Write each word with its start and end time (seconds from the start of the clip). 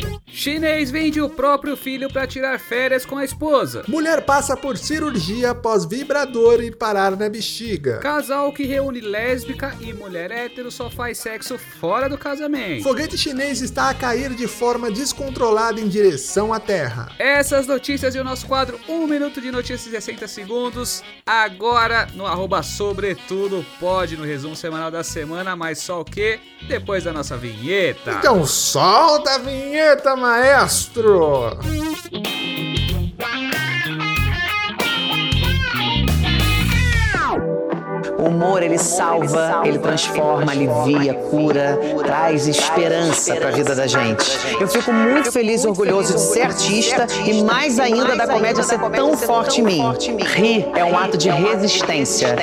you. 0.04 0.27
Chinês 0.38 0.92
vende 0.92 1.20
o 1.20 1.28
próprio 1.28 1.75
filho 1.75 2.14
para 2.14 2.28
tirar 2.28 2.59
férias 2.59 3.04
com 3.04 3.17
a 3.17 3.25
esposa. 3.25 3.83
Mulher 3.88 4.22
passa 4.22 4.56
por 4.56 4.77
cirurgia 4.77 5.50
após 5.50 5.83
vibrador 5.83 6.61
e 6.63 6.70
parar 6.70 7.17
na 7.17 7.27
bexiga. 7.27 7.98
Casal 7.98 8.54
que 8.54 8.63
reúne 8.63 9.02
lésbica 9.02 9.75
e 9.81 9.91
mulher 9.93 10.29
hétero 10.29 10.70
só 10.70 10.91
faz 10.91 11.18
sexo 11.18 11.57
fora 11.57 12.07
do 12.07 12.20
casamento. 12.20 12.84
Foguete 12.84 13.18
chinês 13.18 13.61
está 13.61 13.89
a 13.89 13.95
cair 13.95 14.29
de 14.36 14.47
forma 14.47 14.91
descontrolada 14.91 15.81
em 15.81 15.88
direção 15.88 16.54
à 16.54 16.59
Terra. 16.59 17.11
Essas 17.17 17.65
notícias 17.65 18.13
e 18.13 18.19
o 18.19 18.23
nosso 18.23 18.45
quadro 18.45 18.79
1 18.88 19.07
minuto 19.07 19.41
de 19.41 19.49
notícias 19.49 19.88
em 19.88 19.89
60 19.89 20.27
segundos. 20.27 21.01
Agora 21.25 22.09
no 22.13 22.27
arroba 22.27 22.61
sobretudo 22.61 23.65
pode 23.79 24.15
no 24.15 24.23
resumo 24.23 24.55
semanal 24.55 24.91
da 24.91 25.04
semana, 25.04 25.55
mas 25.55 25.79
só 25.79 26.01
o 26.01 26.05
que? 26.05 26.39
Depois 26.67 27.05
da 27.05 27.11
nossa 27.11 27.35
vinheta. 27.35 28.11
Então 28.11 28.45
solta 28.45 29.31
a 29.31 29.38
vinheta, 29.40 30.16
maestro! 30.27 31.58
O 38.20 38.23
humor 38.23 38.62
ele 38.62 38.77
salva, 38.77 39.62
ele 39.63 39.80
transforma, 39.80 40.52
alivia, 40.52 41.13
cura, 41.13 41.80
traz 42.04 42.45
esperança 42.45 43.35
para 43.35 43.48
a 43.48 43.52
vida 43.52 43.73
da 43.73 43.88
gente. 43.88 44.38
Eu 44.59 44.68
fico 44.68 44.91
muito 44.91 45.32
feliz 45.32 45.63
e 45.63 45.68
orgulhoso 45.68 46.13
de 46.16 46.20
ser 46.20 46.41
artista 46.41 47.07
e 47.26 47.41
mais 47.41 47.80
ainda 47.80 48.18
da 48.18 48.27
comédia 48.27 48.63
ser 48.63 48.80
tão 48.80 49.16
forte 49.16 49.62
em 49.62 49.63
mim. 49.63 49.82
Rir 50.35 50.68
é 50.76 50.84
um 50.84 50.98
ato 50.98 51.18
de 51.18 51.30
resistência. 51.30 52.35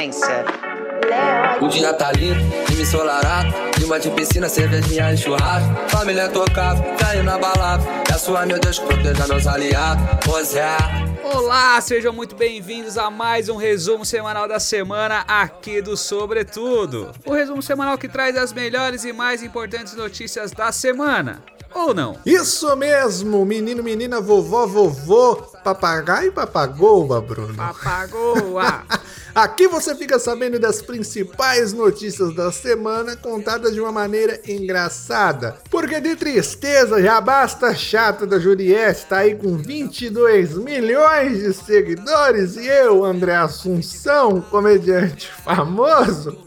O 1.60 1.68
dia 1.68 1.92
tá 1.94 2.10
lindo, 2.12 2.40
time 2.66 2.82
ensolarado. 2.82 3.52
Clima 3.72 3.98
de 3.98 4.10
piscina, 4.10 4.48
cervejinha 4.48 5.12
e 5.12 5.16
churrasco. 5.16 5.68
Família 5.88 6.28
tocado, 6.28 6.82
caindo 6.98 7.24
na 7.24 7.38
balada. 7.38 7.82
Peço 8.06 8.36
a 8.36 8.44
meu 8.44 8.58
Deus 8.58 8.78
proteja 8.78 9.26
meus 9.28 9.46
aliados. 9.46 10.04
Pois 10.24 10.54
é. 10.56 10.76
Olá, 11.22 11.80
sejam 11.80 12.12
muito 12.12 12.36
bem-vindos 12.36 12.98
a 12.98 13.10
mais 13.10 13.48
um 13.48 13.56
resumo 13.56 14.04
semanal 14.04 14.46
da 14.46 14.60
semana 14.60 15.24
aqui 15.26 15.80
do 15.80 15.96
Sobretudo. 15.96 17.12
O 17.24 17.32
resumo 17.32 17.62
semanal 17.62 17.96
que 17.96 18.08
traz 18.08 18.36
as 18.36 18.52
melhores 18.52 19.04
e 19.04 19.12
mais 19.12 19.42
importantes 19.42 19.94
notícias 19.94 20.52
da 20.52 20.70
semana. 20.70 21.42
Ou 21.74 21.92
não? 21.92 22.16
Isso 22.24 22.74
mesmo, 22.76 23.44
menino, 23.44 23.82
menina, 23.82 24.20
vovó, 24.20 24.64
vovô, 24.64 25.36
papagaio 25.64 26.28
e 26.28 26.30
papagoa, 26.30 27.20
Bruno. 27.20 27.54
Papagoa. 27.54 28.84
Aqui 29.34 29.66
você 29.66 29.96
fica 29.96 30.16
sabendo 30.16 30.60
das 30.60 30.80
principais 30.80 31.72
notícias 31.72 32.32
da 32.36 32.52
semana 32.52 33.16
contadas 33.16 33.74
de 33.74 33.80
uma 33.80 33.90
maneira 33.90 34.40
engraçada. 34.46 35.58
Porque 35.68 36.00
de 36.00 36.14
tristeza 36.14 37.02
já 37.02 37.20
basta 37.20 37.66
a 37.66 37.74
chata 37.74 38.24
da 38.24 38.38
Juliette 38.38 39.06
tá 39.06 39.18
aí 39.18 39.34
com 39.34 39.56
22 39.56 40.56
milhões 40.58 41.38
de 41.40 41.52
seguidores 41.52 42.56
e 42.56 42.64
eu, 42.64 43.04
André 43.04 43.34
Assunção, 43.34 44.40
comediante 44.40 45.28
famoso, 45.44 46.38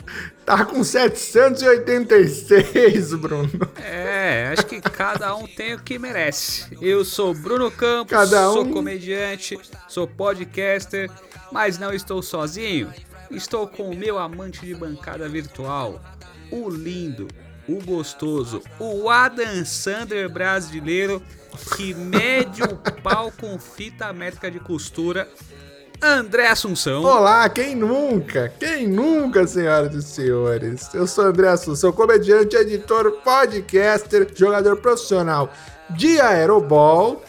Tá 0.47 0.63
com 0.63 0.81
786, 0.81 3.13
Bruno. 3.15 3.49
É, 3.83 4.47
acho 4.53 4.65
que 4.65 4.79
cada 4.79 5.35
um 5.35 5.45
tem 5.45 5.73
o 5.73 5.79
que 5.79 5.99
merece. 5.99 6.65
Eu 6.81 7.03
sou 7.03 7.33
Bruno 7.33 7.69
Campos, 7.69 8.11
Cada 8.11 8.49
um- 8.49 8.53
sou 8.53 8.65
comediante, 8.69 9.59
sou 9.89 10.07
podcaster, 10.07 11.11
mas 11.51 11.77
não 11.77 11.91
estou 11.93 12.21
sozinho. 12.21 12.89
Estou 13.29 13.67
com 13.67 13.89
o 13.89 13.95
meu 13.95 14.17
amante 14.17 14.65
de 14.65 14.73
bancada 14.73 15.27
virtual, 15.27 16.01
o 16.49 16.69
lindo, 16.69 17.27
o 17.67 17.83
gostoso, 17.83 18.61
o 18.79 19.09
Adam 19.09 19.65
Sander 19.65 20.29
brasileiro 20.29 21.21
que 21.75 21.93
mede 21.93 22.63
o 22.63 22.77
pau 23.01 23.33
com 23.37 23.59
fita 23.59 24.13
métrica 24.13 24.49
de 24.49 24.61
costura, 24.61 25.27
André 26.01 26.47
Assunção. 26.47 27.03
Olá, 27.03 27.49
quem 27.49 27.75
nunca? 27.75 28.53
Quem 28.59 28.87
nunca, 28.87 29.47
senhoras 29.47 29.95
e 29.95 30.01
senhores? 30.03 30.93
Eu 30.93 31.07
sou 31.07 31.25
André 31.25 31.47
Assunção, 31.47 31.91
comediante, 31.91 32.55
editor, 32.55 33.11
podcaster, 33.23 34.27
jogador 34.35 34.77
profissional 34.77 35.51
de 35.89 36.19
aerobol 36.19 37.23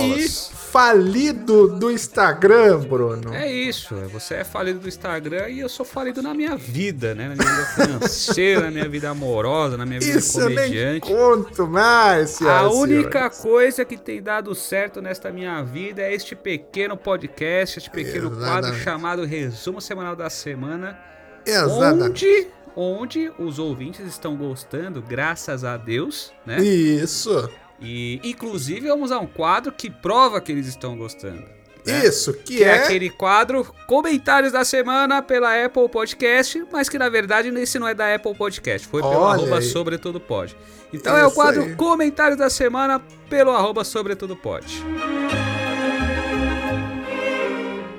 e 0.00 0.28
falido 0.28 1.68
do 1.68 1.90
Instagram, 1.90 2.80
Bruno. 2.80 3.32
É 3.34 3.50
isso, 3.50 3.94
você 4.10 4.36
é 4.36 4.44
falido 4.44 4.80
do 4.80 4.88
Instagram 4.88 5.48
e 5.50 5.60
eu 5.60 5.68
sou 5.68 5.84
falido 5.84 6.22
na 6.22 6.32
minha 6.34 6.56
vida, 6.56 7.14
né? 7.14 7.28
Na 7.28 7.34
minha 7.34 7.48
vida 7.48 7.66
financeira, 7.66 8.60
na 8.62 8.70
minha 8.70 8.88
vida 8.88 9.10
amorosa, 9.10 9.76
na 9.76 9.84
minha 9.86 10.00
vida 10.00 10.18
Isso 10.18 10.40
eu 10.40 10.48
nem 10.48 10.56
comediante. 10.56 11.08
conto 11.12 11.66
mais, 11.66 12.22
A 12.34 12.38
senhoras 12.38 12.72
única 12.74 13.18
senhores. 13.18 13.38
coisa 13.38 13.84
que 13.84 13.96
tem 13.96 14.22
dado 14.22 14.54
certo 14.54 15.00
nesta 15.02 15.30
minha 15.30 15.62
vida 15.62 16.02
é 16.02 16.12
este 16.14 16.34
pequeno 16.34 16.96
podcast, 16.96 17.78
este 17.78 17.90
pequeno 17.90 18.30
quadro 18.30 18.42
Exatamente. 18.70 18.82
chamado 18.82 19.24
Resumo 19.24 19.80
Semanal 19.80 20.16
da 20.16 20.28
Semana, 20.30 20.98
Exatamente. 21.46 22.48
onde, 22.74 23.28
onde 23.28 23.32
os 23.38 23.58
ouvintes 23.58 24.06
estão 24.06 24.36
gostando, 24.36 25.02
graças 25.02 25.64
a 25.64 25.76
Deus, 25.76 26.32
né? 26.46 26.60
Isso. 26.62 27.48
E 27.82 28.20
inclusive 28.22 28.88
vamos 28.88 29.10
a 29.10 29.18
um 29.18 29.26
quadro 29.26 29.72
que 29.72 29.90
prova 29.90 30.40
que 30.40 30.52
eles 30.52 30.66
estão 30.66 30.96
gostando. 30.96 31.42
né? 31.84 32.06
Isso, 32.06 32.32
que, 32.32 32.56
Que 32.58 32.64
é 32.64 32.68
é, 32.68 32.84
aquele 32.84 33.10
quadro 33.10 33.66
Comentários 33.86 34.52
da 34.52 34.64
Semana 34.64 35.20
pela 35.20 35.64
Apple 35.64 35.88
Podcast, 35.88 36.64
mas 36.72 36.88
que 36.88 36.98
na 36.98 37.08
verdade 37.08 37.48
esse 37.48 37.78
não 37.78 37.88
é 37.88 37.94
da 37.94 38.14
Apple 38.14 38.34
Podcast, 38.34 38.86
foi 38.86 39.02
pelo 39.02 39.14
Olha 39.14 39.40
arroba 39.40 39.58
aí. 39.58 39.62
Sobretudo 39.62 40.20
Pode. 40.20 40.56
Então 40.92 41.16
é 41.16 41.24
o 41.24 41.28
Isso 41.28 41.34
quadro 41.34 41.62
aí. 41.62 41.74
Comentários 41.74 42.38
da 42.38 42.48
Semana 42.48 43.00
pelo 43.28 43.50
arroba 43.50 43.82
Sobretudo 43.82 44.36
Pode. 44.36 44.82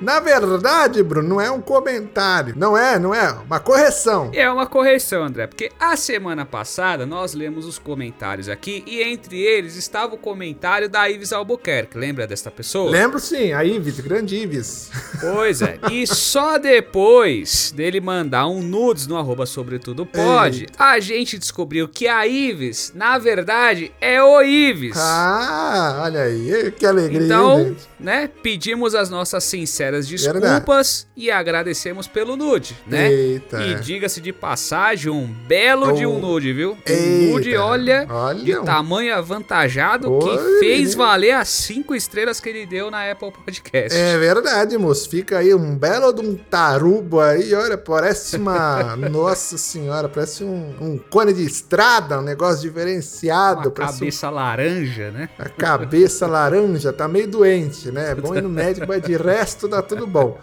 Na 0.04 0.20
verdade, 0.20 1.02
Bruno, 1.02 1.26
não 1.28 1.40
é 1.40 1.50
um 1.50 1.60
comentário. 1.62 2.54
Não 2.56 2.76
é, 2.76 2.98
não 2.98 3.14
é. 3.14 3.32
Uma 3.32 3.58
correção. 3.58 4.30
É 4.34 4.50
uma 4.50 4.66
correção, 4.66 5.24
André, 5.24 5.46
porque 5.46 5.72
a 5.80 5.96
semana 5.96 6.44
passada 6.44 7.06
nós 7.06 7.32
lemos 7.32 7.64
os 7.64 7.78
comentários 7.78 8.48
aqui 8.50 8.84
e 8.86 9.02
entre 9.02 9.40
eles 9.40 9.76
estava 9.76 10.14
o 10.14 10.18
comentário 10.18 10.88
da 10.90 11.08
Ives 11.08 11.32
Albuquerque. 11.32 11.96
Lembra 11.96 12.26
desta 12.26 12.50
pessoa? 12.50 12.90
Lembro 12.90 13.18
sim, 13.18 13.52
a 13.52 13.64
Ives, 13.64 13.98
grande 14.00 14.36
Ives. 14.36 14.90
Pois 15.24 15.62
é. 15.62 15.78
E 15.90 16.06
só 16.06 16.58
depois 16.58 17.72
dele 17.74 17.98
mandar 18.00 18.46
um 18.46 18.60
nudes 18.62 19.06
no 19.06 19.16
arroba 19.16 19.46
sobretudo 19.46 20.04
pode, 20.04 20.66
a 20.78 21.00
gente 21.00 21.38
descobriu 21.38 21.88
que 21.88 22.06
a 22.06 22.26
Ives, 22.26 22.92
na 22.94 23.16
verdade, 23.16 23.90
é 24.00 24.22
o 24.22 24.42
Ives. 24.42 24.96
Ah, 24.96 26.00
olha 26.02 26.22
aí, 26.22 26.70
que 26.72 26.84
alegria, 26.84 27.24
Então, 27.24 27.64
gente? 27.64 27.88
Né, 28.04 28.28
pedimos 28.42 28.94
as 28.94 29.08
nossas 29.08 29.42
sinceras 29.44 30.06
desculpas 30.06 31.06
e 31.16 31.30
agradecemos 31.30 32.06
pelo 32.06 32.36
nude, 32.36 32.76
né? 32.86 33.10
Eita. 33.10 33.62
E 33.62 33.74
diga-se 33.76 34.20
de 34.20 34.30
passagem, 34.32 35.10
um 35.10 35.26
belo 35.26 35.92
de 35.92 36.04
um 36.04 36.16
Oh. 36.16 36.18
nude, 36.18 36.52
viu? 36.52 36.72
Um 36.72 36.76
Eita. 36.86 37.32
nude, 37.32 37.56
olha, 37.56 38.06
Olha 38.10 38.44
de 38.44 38.64
tamanho 38.64 39.14
avantajado 39.14 40.12
Oi, 40.12 40.20
que 40.20 40.58
fez 40.60 40.94
valer 40.94 41.32
as 41.32 41.48
cinco 41.48 41.94
estrelas 41.94 42.38
que 42.40 42.48
ele 42.50 42.66
deu 42.66 42.90
na 42.90 43.10
Apple 43.10 43.32
Podcast. 43.32 43.98
É 43.98 44.18
verdade, 44.18 44.76
moço. 44.76 45.08
Fica 45.08 45.38
aí 45.38 45.54
um 45.54 45.74
belo 45.76 46.12
de 46.12 46.20
um 46.20 46.34
tarubo 46.36 47.20
aí, 47.20 47.54
olha, 47.54 47.78
parece 47.78 48.36
uma. 48.36 48.94
Nossa 49.14 49.56
senhora, 49.56 50.08
parece 50.10 50.44
um, 50.44 50.74
um 50.80 50.98
cone 50.98 51.32
de 51.32 51.44
estrada, 51.44 52.18
um 52.18 52.22
negócio 52.22 52.60
diferenciado. 52.60 53.68
Uma 53.68 53.70
parece 53.70 53.94
um- 53.94 53.98
cabeça 54.00 54.30
laranja, 54.30 55.10
né? 55.10 55.28
A 55.38 55.48
cabeça 55.48 56.26
laranja, 56.26 56.92
tá 56.92 57.08
meio 57.08 57.28
doente, 57.28 57.90
né? 57.94 58.10
É 58.10 58.14
bom 58.14 58.34
ir 58.34 58.42
no 58.42 58.50
médico, 58.50 58.86
mas 58.86 59.02
de 59.02 59.16
resto 59.16 59.68
tá 59.68 59.80
tudo 59.80 60.06
bom. 60.06 60.38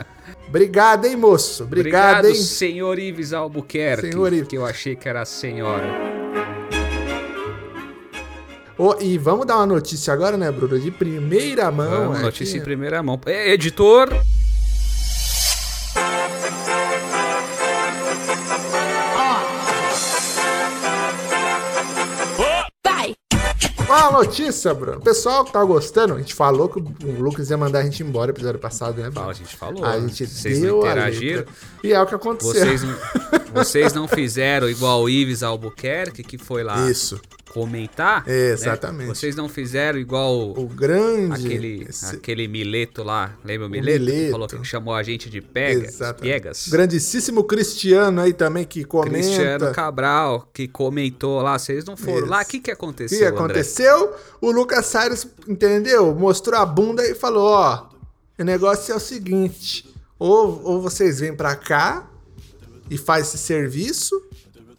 Obrigado, 0.47 1.05
hein, 1.05 1.15
moço? 1.15 1.63
Obrigado, 1.63 2.27
hein? 2.27 2.35
senhor 2.35 2.97
Ives 2.97 3.33
Albuquerque. 3.33 4.11
Senhor 4.11 4.33
Ives. 4.33 4.47
Que 4.47 4.57
eu 4.57 4.65
achei 4.65 4.95
que 4.95 5.07
era 5.07 5.21
a 5.21 5.25
senhora. 5.25 5.85
Ô, 8.77 8.95
e 8.99 9.17
vamos 9.17 9.45
dar 9.45 9.57
uma 9.57 9.67
notícia 9.67 10.11
agora, 10.11 10.35
né, 10.35 10.51
Bruno? 10.51 10.79
De 10.79 10.89
primeira 10.89 11.69
mão. 11.69 11.89
Vamos, 11.89 12.15
aqui. 12.15 12.23
notícia 12.23 12.57
em 12.57 12.61
primeira 12.61 13.03
mão. 13.03 13.19
É, 13.27 13.53
editor. 13.53 14.09
Ó, 24.01 24.07
a 24.07 24.11
notícia, 24.11 24.73
Bruno. 24.73 24.97
O 24.97 25.01
pessoal 25.01 25.45
que 25.45 25.53
tá 25.53 25.63
gostando, 25.63 26.15
a 26.15 26.17
gente 26.17 26.33
falou 26.33 26.67
que 26.67 26.79
o 26.79 27.21
Lucas 27.21 27.49
ia 27.49 27.57
mandar 27.57 27.79
a 27.79 27.83
gente 27.83 28.01
embora 28.01 28.31
no 28.31 28.37
episódio 28.37 28.59
passado, 28.59 29.01
né, 29.01 29.09
Bruno? 29.09 29.29
a 29.29 29.33
gente 29.33 29.55
falou. 29.55 29.85
A 29.85 29.99
gente 29.99 30.25
Vocês 30.25 30.59
deu 30.59 30.77
não 30.77 30.81
interagiram. 30.81 31.45
E 31.83 31.93
é 31.93 32.01
o 32.01 32.05
que 32.05 32.15
aconteceu. 32.15 32.53
Vocês 32.53 32.83
não, 32.83 32.95
vocês 33.53 33.93
não 33.93 34.07
fizeram 34.07 34.69
igual 34.69 35.03
o 35.03 35.09
Ives 35.09 35.43
Albuquerque, 35.43 36.23
que 36.23 36.37
foi 36.37 36.63
lá 36.63 36.89
Isso. 36.89 37.21
Comentar. 37.53 38.25
né? 38.25 38.51
Exatamente. 38.51 39.07
Vocês 39.07 39.35
não 39.35 39.49
fizeram 39.49 39.99
igual 39.99 40.51
O 40.57 40.67
grande. 40.67 41.45
aquele, 41.45 41.85
esse- 41.89 42.15
aquele 42.15 42.47
Mileto 42.47 43.03
lá. 43.03 43.35
Lembra 43.43 43.67
o 43.67 43.69
Mileto? 43.69 43.99
Que 44.05 44.11
Mileto. 44.11 44.31
falou 44.31 44.47
que 44.47 44.63
chamou 44.63 44.93
a 44.93 45.03
gente 45.03 45.29
de 45.29 45.41
Pegas. 45.41 45.95
Exato. 45.95 46.21
Piegas. 46.21 46.67
Grandíssimo 46.69 47.43
Cristiano 47.43 48.21
aí 48.21 48.33
também 48.33 48.63
que 48.65 48.83
comenta. 48.83 49.17
Cristiano 49.17 49.71
Cabral, 49.73 50.49
que 50.53 50.67
comentou 50.67 51.41
lá. 51.41 51.57
Vocês 51.59 51.85
não 51.85 51.97
foram 51.97 52.19
Isso. 52.19 52.29
lá? 52.29 52.41
O 52.41 52.45
que, 52.45 52.59
que 52.59 52.71
O 52.71 52.73
aconteceu, 52.73 53.17
que 53.19 53.25
André? 53.25 53.37
aconteceu? 53.37 54.13
O 54.39 54.51
Lucas 54.51 54.85
Salles, 54.85 55.27
entendeu? 55.47 56.13
Mostrou 56.15 56.59
a 56.59 56.65
bunda 56.65 57.05
e 57.05 57.13
falou: 57.15 57.47
ó, 57.49 57.89
o 58.39 58.43
negócio 58.43 58.91
é 58.91 58.95
o 58.95 58.99
seguinte: 58.99 59.87
ou, 60.17 60.61
ou 60.63 60.81
vocês 60.81 61.19
vêm 61.19 61.35
pra 61.35 61.55
cá 61.55 62.07
e 62.89 62.97
faz 62.97 63.27
esse 63.27 63.37
serviço, 63.37 64.21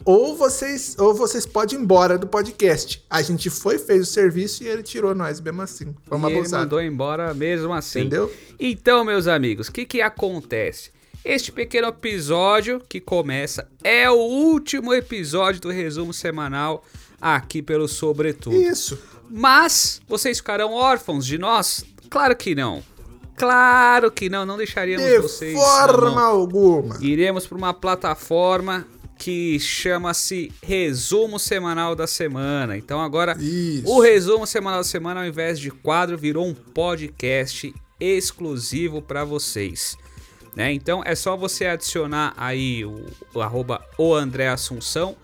ou 0.05 0.37
vocês, 0.37 0.97
ou 0.99 1.15
vocês 1.15 1.47
podem 1.47 1.79
ir 1.79 1.83
embora 1.83 2.19
do 2.19 2.27
podcast. 2.27 3.05
A 3.09 3.23
gente 3.23 3.51
foi, 3.51 3.79
fez 3.79 4.03
o 4.03 4.13
serviço 4.13 4.63
e 4.65 4.69
ele 4.69 4.83
tirou 4.83 5.15
nós 5.15 5.41
mesmo 5.41 5.63
assim. 5.63 5.95
Foi 6.07 6.19
uma 6.19 6.31
e 6.31 6.37
ele 6.37 6.49
mandou 6.49 6.81
embora 6.81 7.33
mesmo 7.35 7.73
assim. 7.73 8.01
Entendeu? 8.01 8.33
Então, 8.59 9.05
meus 9.05 9.27
amigos, 9.27 9.69
o 9.69 9.73
que 9.73 9.85
que 9.85 10.01
acontece? 10.01 10.91
Este 11.25 11.53
pequeno 11.53 11.89
episódio 11.89 12.83
que 12.89 13.01
começa 13.01 13.69
é 13.85 14.11
o 14.11 14.15
último 14.17 14.93
episódio 14.93 15.61
do 15.61 15.71
resumo 15.71 16.13
semanal 16.13 16.85
aqui 17.21 17.63
pelo 17.63 17.87
Sobretudo. 17.87 18.57
Isso. 18.57 18.99
Mas 19.31 20.01
vocês 20.09 20.39
ficarão 20.39 20.73
órfãos 20.73 21.25
de 21.25 21.39
nós? 21.39 21.85
Claro 22.11 22.37
que 22.37 22.55
não. 22.55 22.83
Claro 23.37 24.11
que 24.11 24.29
não, 24.29 24.45
não 24.45 24.57
deixaríamos 24.57 25.07
De 25.07 25.19
vocês. 25.19 25.55
na 25.55 25.61
forma 25.61 26.23
alguma. 26.23 26.99
Iremos 27.01 27.47
para 27.47 27.57
uma 27.57 27.73
plataforma 27.73 28.87
que 29.23 29.61
chama-se 29.61 30.51
Resumo 30.61 31.39
Semanal 31.39 31.95
da 31.95 32.09
Semana. 32.09 32.77
Então 32.77 33.01
agora 33.01 33.37
Isso. 33.39 33.89
o 33.89 34.01
Resumo 34.01 34.45
Semanal 34.49 34.81
da 34.81 34.85
Semana, 34.85 35.21
ao 35.21 35.27
invés 35.27 35.61
de 35.61 35.71
quadro, 35.71 36.19
virou 36.19 36.45
um 36.45 36.53
podcast 36.53 37.73
exclusivo 38.01 39.01
para 39.01 39.25
vocês. 39.25 39.97
Né? 40.57 40.73
Então 40.73 41.05
é 41.07 41.15
só 41.15 41.37
você 41.37 41.67
adicionar 41.67 42.35
aí 42.37 42.85
o, 42.85 43.07
o 43.33 43.41
arroba 43.41 43.81
o 43.97 44.13
André 44.13 44.49
Assunção 44.49 45.15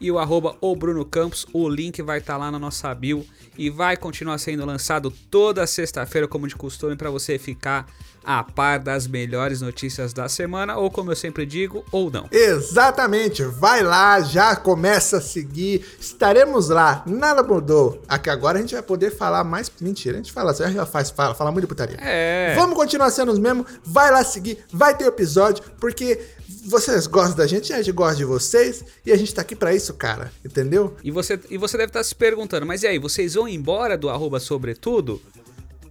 e 0.00 0.12
o 0.12 0.18
arroba 0.20 0.56
o 0.60 0.76
Bruno 0.76 1.04
Campos. 1.04 1.44
O 1.52 1.68
link 1.68 2.00
vai 2.02 2.18
estar 2.18 2.36
lá 2.36 2.52
na 2.52 2.58
nossa 2.58 2.94
bio 2.94 3.26
e 3.60 3.68
vai 3.68 3.94
continuar 3.94 4.38
sendo 4.38 4.64
lançado 4.64 5.12
toda 5.30 5.66
sexta-feira, 5.66 6.26
como 6.26 6.48
de 6.48 6.56
costume, 6.56 6.96
para 6.96 7.10
você 7.10 7.38
ficar 7.38 7.86
a 8.24 8.42
par 8.42 8.78
das 8.78 9.06
melhores 9.06 9.60
notícias 9.60 10.14
da 10.14 10.30
semana, 10.30 10.78
ou 10.78 10.90
como 10.90 11.12
eu 11.12 11.16
sempre 11.16 11.44
digo, 11.44 11.84
ou 11.92 12.10
não. 12.10 12.26
Exatamente, 12.32 13.42
vai 13.44 13.82
lá, 13.82 14.18
já 14.22 14.56
começa 14.56 15.18
a 15.18 15.20
seguir, 15.20 15.84
estaremos 16.00 16.70
lá, 16.70 17.02
nada 17.06 17.42
mudou. 17.42 18.02
Aqui 18.08 18.30
agora 18.30 18.56
a 18.56 18.60
gente 18.62 18.72
vai 18.72 18.82
poder 18.82 19.10
falar 19.10 19.44
mais. 19.44 19.70
Mentira, 19.78 20.14
a 20.14 20.16
gente 20.22 20.32
fala, 20.32 20.52
assim, 20.52 20.72
já 20.72 20.86
faz, 20.86 21.10
fala, 21.10 21.34
fala 21.34 21.52
muito 21.52 21.64
de 21.64 21.68
putaria. 21.68 21.98
É. 22.00 22.54
Vamos 22.54 22.74
continuar 22.74 23.10
sendo 23.10 23.30
os 23.30 23.38
mesmos, 23.38 23.66
vai 23.84 24.10
lá 24.10 24.24
seguir, 24.24 24.58
vai 24.72 24.96
ter 24.96 25.04
episódio, 25.04 25.62
porque 25.78 26.18
vocês 26.64 27.06
gostam 27.06 27.36
da 27.36 27.46
gente, 27.46 27.72
a 27.72 27.78
gente 27.78 27.92
gosta 27.92 28.16
de 28.16 28.24
vocês, 28.24 28.84
e 29.04 29.12
a 29.12 29.16
gente 29.16 29.34
tá 29.34 29.42
aqui 29.42 29.56
pra 29.56 29.74
isso, 29.74 29.94
cara, 29.94 30.30
entendeu? 30.44 30.94
E 31.02 31.10
você, 31.10 31.38
e 31.48 31.56
você 31.56 31.76
deve 31.76 31.90
estar 31.90 32.02
se 32.04 32.14
perguntando, 32.14 32.66
mas 32.66 32.82
e 32.82 32.86
aí, 32.86 32.98
vocês 32.98 33.34
vão 33.34 33.48
embora 33.50 33.96
do 33.98 34.08
arroba 34.08 34.40
sobretudo? 34.40 35.20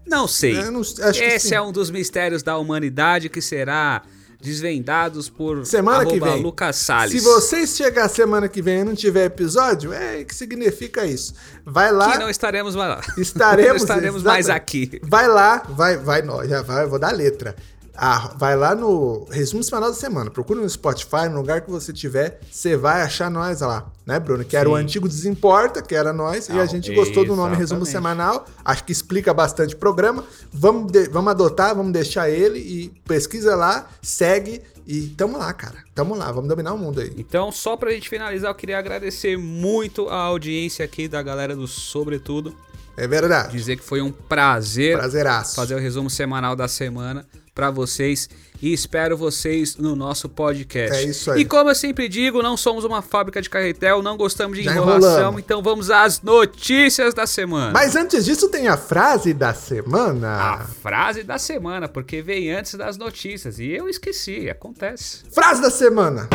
Não 0.05 0.27
sei. 0.27 0.53
Não- 0.71 0.81
Esse 0.81 1.53
é 1.53 1.61
um 1.61 1.71
dos 1.71 1.91
mistérios 1.91 2.41
da 2.41 2.57
humanidade 2.57 3.29
que 3.29 3.41
será 3.41 4.01
desvendados 4.41 5.29
por 5.29 5.65
Semana 5.65 6.05
que 6.05 6.19
vem. 6.19 6.41
Lucas 6.41 6.77
Salles. 6.77 7.11
Se 7.11 7.19
vocês 7.19 7.75
chegar 7.75 8.07
semana 8.07 8.47
que 8.47 8.61
vem 8.61 8.79
e 8.79 8.83
não 8.85 8.95
tiver 8.95 9.25
episódio, 9.25 9.91
é 9.93 10.23
que 10.23 10.33
significa 10.33 11.05
isso. 11.05 11.33
Vai 11.65 11.91
lá. 11.91 12.13
Que 12.13 12.17
não 12.17 12.29
estaremos 12.29 12.73
mais 12.73 12.89
lá. 12.89 13.01
Estaremos, 13.17 13.67
não 13.83 13.87
estaremos 13.95 14.23
mais 14.23 14.49
aqui. 14.49 14.99
Vai 15.03 15.27
lá, 15.27 15.63
vai, 15.69 15.97
vai, 15.97 16.21
não, 16.21 16.43
já 16.47 16.61
vai, 16.61 16.85
eu 16.85 16.89
vou 16.89 16.97
dar 16.97 17.09
a 17.09 17.11
letra. 17.15 17.55
Ah, 18.01 18.33
vai 18.37 18.55
lá 18.55 18.73
no 18.73 19.25
resumo 19.29 19.61
semanal 19.61 19.89
da 19.89 19.95
semana. 19.95 20.31
Procura 20.31 20.61
no 20.61 20.69
Spotify, 20.69 21.27
no 21.29 21.37
lugar 21.37 21.59
que 21.61 21.69
você 21.69 21.91
tiver, 21.91 22.39
você 22.49 22.77
vai 22.77 23.01
achar 23.01 23.29
nós 23.29 23.59
lá, 23.59 23.91
né, 24.05 24.17
Bruno? 24.19 24.45
Que 24.45 24.55
era 24.55 24.69
o 24.69 24.75
antigo 24.75 25.05
Desimporta, 25.07 25.81
que 25.81 25.93
era 25.93 26.13
nós, 26.13 26.47
e 26.47 26.53
a 26.53 26.61
Ah, 26.61 26.65
gente 26.65 26.93
gostou 26.95 27.25
do 27.25 27.35
nome 27.35 27.57
Resumo. 27.57 27.85
Semanal. 27.85 28.45
Acho 28.63 28.85
que 28.85 28.91
explica 28.93 29.33
bastante 29.33 29.75
o 29.75 29.77
programa. 29.77 30.23
Vamos, 30.53 30.91
de- 30.91 31.09
vamos 31.09 31.29
adotar, 31.31 31.75
vamos 31.75 31.91
deixar 31.91 32.29
ele 32.29 32.59
e 32.59 32.89
pesquisa 33.05 33.53
lá, 33.55 33.89
segue 34.01 34.61
e 34.87 35.07
tamo 35.17 35.37
lá, 35.37 35.51
cara. 35.53 35.83
Tamo 35.93 36.15
lá, 36.15 36.31
vamos 36.31 36.47
dominar 36.47 36.73
o 36.73 36.77
mundo 36.77 37.01
aí. 37.01 37.13
Então, 37.17 37.51
só 37.51 37.75
pra 37.75 37.91
gente 37.91 38.07
finalizar, 38.07 38.49
eu 38.49 38.55
queria 38.55 38.79
agradecer 38.79 39.37
muito 39.37 40.07
a 40.07 40.15
audiência 40.21 40.85
aqui 40.85 41.07
da 41.07 41.21
galera 41.21 41.53
do 41.55 41.67
Sobretudo. 41.67 42.55
É 42.95 43.07
verdade. 43.07 43.51
Dizer 43.57 43.75
que 43.77 43.83
foi 43.83 44.01
um 44.01 44.11
prazer 44.11 44.97
Prazeraço. 44.97 45.55
fazer 45.55 45.75
o 45.75 45.79
resumo 45.79 46.09
semanal 46.09 46.55
da 46.55 46.67
semana 46.67 47.25
pra 47.59 47.69
vocês 47.69 48.29
e 48.61 48.71
espero 48.71 49.17
vocês 49.17 49.75
no 49.75 49.93
nosso 49.97 50.29
podcast. 50.29 50.95
É 50.97 51.03
isso 51.03 51.29
aí. 51.29 51.41
E 51.41 51.45
como 51.45 51.69
eu 51.69 51.75
sempre 51.75 52.07
digo, 52.07 52.41
não 52.41 52.55
somos 52.55 52.85
uma 52.85 53.01
fábrica 53.01 53.41
de 53.41 53.49
carretel, 53.49 54.01
não 54.01 54.15
gostamos 54.15 54.57
de 54.57 54.63
Já 54.63 54.71
enrolação, 54.71 55.09
enrolamos. 55.11 55.39
então 55.41 55.61
vamos 55.61 55.91
às 55.91 56.21
notícias 56.21 57.13
da 57.13 57.27
semana. 57.27 57.71
Mas 57.73 57.97
antes 57.97 58.23
disso 58.23 58.47
tem 58.47 58.69
a 58.69 58.77
frase 58.77 59.33
da 59.33 59.49
A 59.49 59.53
semana. 59.53 60.65
frase 60.81 61.21
da 61.23 61.37
semana, 61.37 61.89
porque 61.89 62.21
veio 62.21 62.57
antes 62.57 62.75
das 62.75 62.95
notícias 62.97 63.59
e 63.59 63.69
eu 63.71 63.89
esqueci, 63.89 64.49
acontece. 64.49 65.23
Frase 65.33 65.61
da 65.61 65.69
semana. 65.69 66.29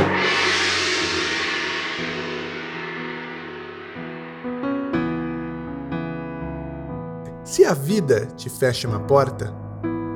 Se 7.44 7.65
a 7.65 7.73
vida 7.75 8.26
te 8.37 8.49
fecha 8.50 8.88
uma 8.88 9.00
porta, 9.00 9.55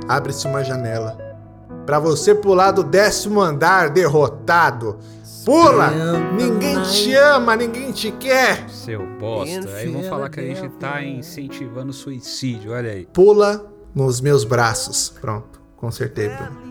abre-se 0.09 0.47
uma 0.47 0.65
janela. 0.65 1.19
Pra 1.85 1.99
você 1.99 2.35
pular 2.35 2.71
do 2.71 2.83
décimo 2.83 3.41
andar 3.41 3.91
derrotado. 3.91 4.99
Pula! 5.45 5.91
Ninguém 6.37 6.83
te 6.83 7.15
ama, 7.15 7.57
ninguém 7.57 7.93
te 7.93 8.11
quer. 8.13 8.69
Seu 8.69 9.07
bosta. 9.19 9.69
Aí 9.75 9.89
vão 9.91 10.03
falar 10.03 10.29
que 10.29 10.41
a 10.41 10.43
gente 10.43 10.69
tá 10.77 11.03
incentivando 11.03 11.93
suicídio, 11.93 12.73
olha 12.73 12.91
aí. 12.91 13.07
Pula 13.07 13.73
nos 13.95 14.21
meus 14.21 14.45
braços. 14.45 15.15
Pronto, 15.21 15.61
consertei, 15.77 16.29
Bruno. 16.29 16.69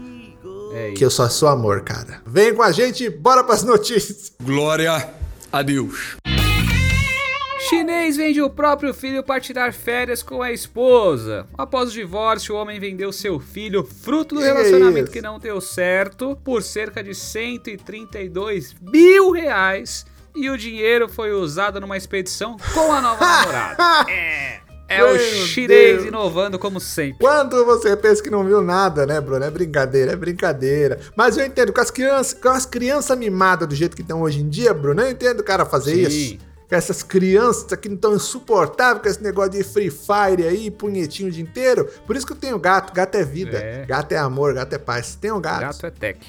É 0.73 0.91
Que 0.91 1.03
eu 1.03 1.09
só 1.09 1.27
sou 1.27 1.49
amor, 1.49 1.81
cara. 1.81 2.21
Vem 2.25 2.53
com 2.53 2.61
a 2.61 2.71
gente, 2.71 3.09
bora 3.09 3.43
pras 3.43 3.63
notícias. 3.63 4.31
Glória 4.43 5.09
a 5.51 5.61
Deus. 5.63 6.17
Chinês 7.69 8.15
vende 8.15 8.41
o 8.41 8.49
próprio 8.49 8.93
filho 8.93 9.21
para 9.21 9.41
tirar 9.41 9.73
férias 9.73 10.23
com 10.23 10.41
a 10.41 10.51
esposa. 10.51 11.45
Após 11.57 11.89
o 11.89 11.93
divórcio, 11.93 12.55
o 12.55 12.57
homem 12.57 12.79
vendeu 12.79 13.11
seu 13.11 13.39
filho, 13.39 13.83
fruto 13.83 14.35
do 14.35 14.41
relacionamento 14.41 15.11
que 15.11 15.21
não 15.21 15.37
deu 15.37 15.59
certo, 15.59 16.37
por 16.43 16.63
cerca 16.63 17.03
de 17.03 17.13
132 17.13 18.75
mil 18.81 19.31
reais. 19.31 20.05
E 20.35 20.49
o 20.49 20.57
dinheiro 20.57 21.09
foi 21.09 21.31
usado 21.33 21.81
numa 21.81 21.97
expedição 21.97 22.55
com 22.73 22.91
a 22.93 23.01
nova 23.01 23.19
namorada. 23.25 24.11
É, 24.11 24.59
é 24.87 25.03
o 25.03 25.13
Meu 25.13 25.19
chinês 25.19 25.95
Deus. 25.97 26.05
inovando 26.05 26.57
como 26.57 26.79
sempre. 26.79 27.17
Quando 27.19 27.65
você 27.65 27.97
pensa 27.97 28.21
que 28.23 28.29
não 28.29 28.45
viu 28.45 28.61
nada, 28.61 29.05
né, 29.05 29.19
Bruno? 29.19 29.43
É 29.43 29.49
brincadeira, 29.49 30.13
é 30.13 30.15
brincadeira. 30.15 30.99
Mas 31.15 31.37
eu 31.37 31.45
entendo, 31.45 31.73
com 31.73 31.81
as 31.81 31.91
crianças, 31.91 32.39
com 32.39 32.49
as 32.49 32.65
crianças 32.65 33.17
mimadas 33.17 33.67
do 33.67 33.75
jeito 33.75 33.95
que 33.95 34.03
estão 34.03 34.21
hoje 34.21 34.39
em 34.41 34.47
dia, 34.47 34.73
Bruno, 34.73 35.01
eu 35.01 35.09
entendo 35.09 35.39
o 35.41 35.43
cara 35.43 35.65
fazer 35.65 35.95
Sim. 35.95 36.01
isso. 36.35 36.46
Com 36.69 36.75
essas 36.75 37.01
crianças 37.01 37.63
que 37.79 37.87
não 37.87 37.95
estão 37.95 38.15
insuportáveis 38.15 39.01
com 39.01 39.09
esse 39.09 39.23
negócio 39.23 39.51
de 39.51 39.63
Free 39.63 39.89
Fire 39.89 40.45
aí, 40.45 40.69
punhetinho 40.69 41.29
o 41.29 41.31
dia 41.31 41.43
inteiro. 41.43 41.85
Por 42.05 42.15
isso 42.15 42.25
que 42.25 42.33
eu 42.33 42.37
tenho 42.37 42.59
gato. 42.59 42.93
Gato 42.93 43.15
é 43.15 43.23
vida. 43.23 43.57
É. 43.57 43.85
Gato 43.85 44.11
é 44.11 44.17
amor, 44.17 44.53
gato 44.53 44.73
é 44.73 44.77
paz. 44.77 45.15
Tenho 45.15 45.39
gato. 45.39 45.61
Gato 45.61 45.85
é 45.85 45.91
tech. 45.91 46.19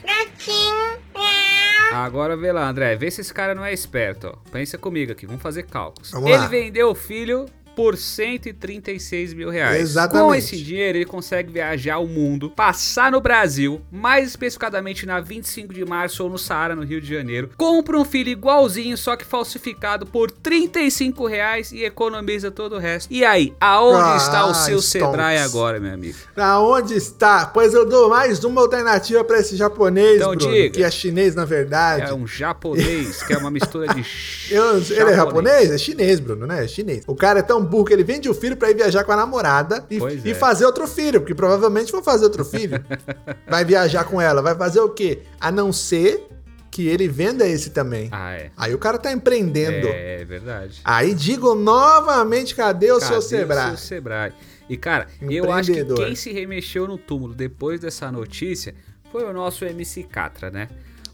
Agora 1.92 2.36
vê 2.36 2.52
lá, 2.52 2.68
André. 2.68 2.94
Vê 2.96 3.10
se 3.10 3.20
esse 3.20 3.34
cara 3.34 3.54
não 3.54 3.64
é 3.64 3.72
esperto, 3.72 4.28
ó. 4.28 4.50
Pensa 4.50 4.78
comigo 4.78 5.10
aqui, 5.10 5.26
vamos 5.26 5.42
fazer 5.42 5.64
cálculos. 5.64 6.10
Vamos 6.10 6.28
ele 6.28 6.38
lá. 6.38 6.46
vendeu 6.46 6.90
o 6.90 6.94
filho 6.94 7.46
por 7.78 7.96
136 7.96 9.34
mil 9.34 9.50
reais. 9.50 9.80
Exatamente. 9.80 10.24
Com 10.26 10.34
esse 10.34 10.56
dinheiro, 10.56 10.98
ele 10.98 11.04
consegue 11.04 11.52
viajar 11.52 11.98
o 11.98 12.06
mundo, 12.08 12.50
passar 12.50 13.12
no 13.12 13.20
Brasil, 13.20 13.80
mais 13.90 14.28
especificadamente 14.28 15.06
na 15.06 15.20
25 15.20 15.72
de 15.72 15.84
março 15.84 16.24
ou 16.24 16.30
no 16.30 16.38
Saara, 16.38 16.74
no 16.74 16.82
Rio 16.82 17.00
de 17.00 17.08
Janeiro. 17.14 17.50
Compra 17.56 17.96
um 17.96 18.04
filho 18.04 18.30
igualzinho, 18.30 18.96
só 18.96 19.16
que 19.16 19.24
falsificado 19.24 20.06
por 20.06 20.30
35 20.30 21.26
reais 21.26 21.70
e 21.72 21.84
economiza 21.84 22.50
todo 22.50 22.74
o 22.74 22.78
resto. 22.78 23.12
E 23.12 23.24
aí, 23.24 23.54
aonde 23.60 24.02
Ah, 24.02 24.16
está 24.16 24.46
o 24.46 24.54
seu 24.54 24.78
stonks. 24.78 24.88
Sebrae 25.08 25.38
agora, 25.38 25.78
meu 25.78 25.92
amigo? 25.94 26.16
Aonde 26.36 26.94
está? 26.94 27.46
Pois 27.46 27.74
eu 27.74 27.88
dou 27.88 28.08
mais 28.08 28.42
uma 28.42 28.60
alternativa 28.60 29.22
pra 29.22 29.38
esse 29.38 29.56
japonês, 29.56 30.16
Então 30.16 30.34
Bruno, 30.34 30.52
diga. 30.52 30.70
que 30.74 30.82
é 30.82 30.90
chinês 30.90 31.34
na 31.34 31.44
verdade. 31.44 32.10
É 32.10 32.14
um 32.14 32.26
japonês, 32.26 33.22
que 33.22 33.32
é 33.32 33.38
uma 33.38 33.50
mistura 33.50 33.86
de. 33.94 34.04
Eu- 34.50 34.78
ele 34.78 35.10
é 35.12 35.14
japonês? 35.16 35.70
É 35.70 35.78
chinês, 35.78 36.18
Bruno, 36.20 36.46
né? 36.46 36.64
É 36.64 36.68
chinês. 36.68 37.04
O 37.06 37.14
cara 37.14 37.38
é 37.40 37.42
tão 37.42 37.67
burro 37.68 37.84
que 37.84 37.92
ele 37.92 38.04
vende 38.04 38.28
o 38.28 38.34
filho 38.34 38.56
pra 38.56 38.70
ir 38.70 38.74
viajar 38.74 39.04
com 39.04 39.12
a 39.12 39.16
namorada 39.16 39.84
e, 39.90 39.98
e 40.24 40.30
é. 40.30 40.34
fazer 40.34 40.64
outro 40.64 40.86
filho, 40.86 41.20
porque 41.20 41.34
provavelmente 41.34 41.92
vão 41.92 42.02
fazer 42.02 42.24
outro 42.24 42.44
filho. 42.44 42.82
vai 43.46 43.64
viajar 43.64 44.04
com 44.04 44.20
ela, 44.20 44.42
vai 44.42 44.54
fazer 44.54 44.80
o 44.80 44.88
quê? 44.88 45.22
A 45.40 45.50
não 45.50 45.72
ser 45.72 46.26
que 46.70 46.86
ele 46.86 47.08
venda 47.08 47.46
esse 47.46 47.70
também. 47.70 48.08
Ah, 48.12 48.34
é. 48.34 48.50
Aí 48.56 48.74
o 48.74 48.78
cara 48.78 48.98
tá 48.98 49.12
empreendendo. 49.12 49.88
É, 49.88 50.20
é 50.20 50.24
verdade. 50.24 50.80
Aí 50.84 51.14
digo 51.14 51.54
novamente, 51.54 52.54
cadê 52.54 52.92
o 52.92 52.98
Cadê 52.98 53.06
seu 53.06 53.18
o 53.18 53.22
Sebrae? 53.22 53.68
seu 53.68 53.76
Sebrae? 53.76 54.32
E, 54.68 54.76
cara, 54.76 55.08
eu 55.22 55.50
acho 55.50 55.72
que 55.72 55.84
quem 55.84 56.14
se 56.14 56.32
remexeu 56.32 56.86
no 56.86 56.98
túmulo 56.98 57.34
depois 57.34 57.80
dessa 57.80 58.12
notícia 58.12 58.74
foi 59.10 59.24
o 59.24 59.32
nosso 59.32 59.64
MC 59.64 60.02
Catra, 60.04 60.50
né? 60.50 60.68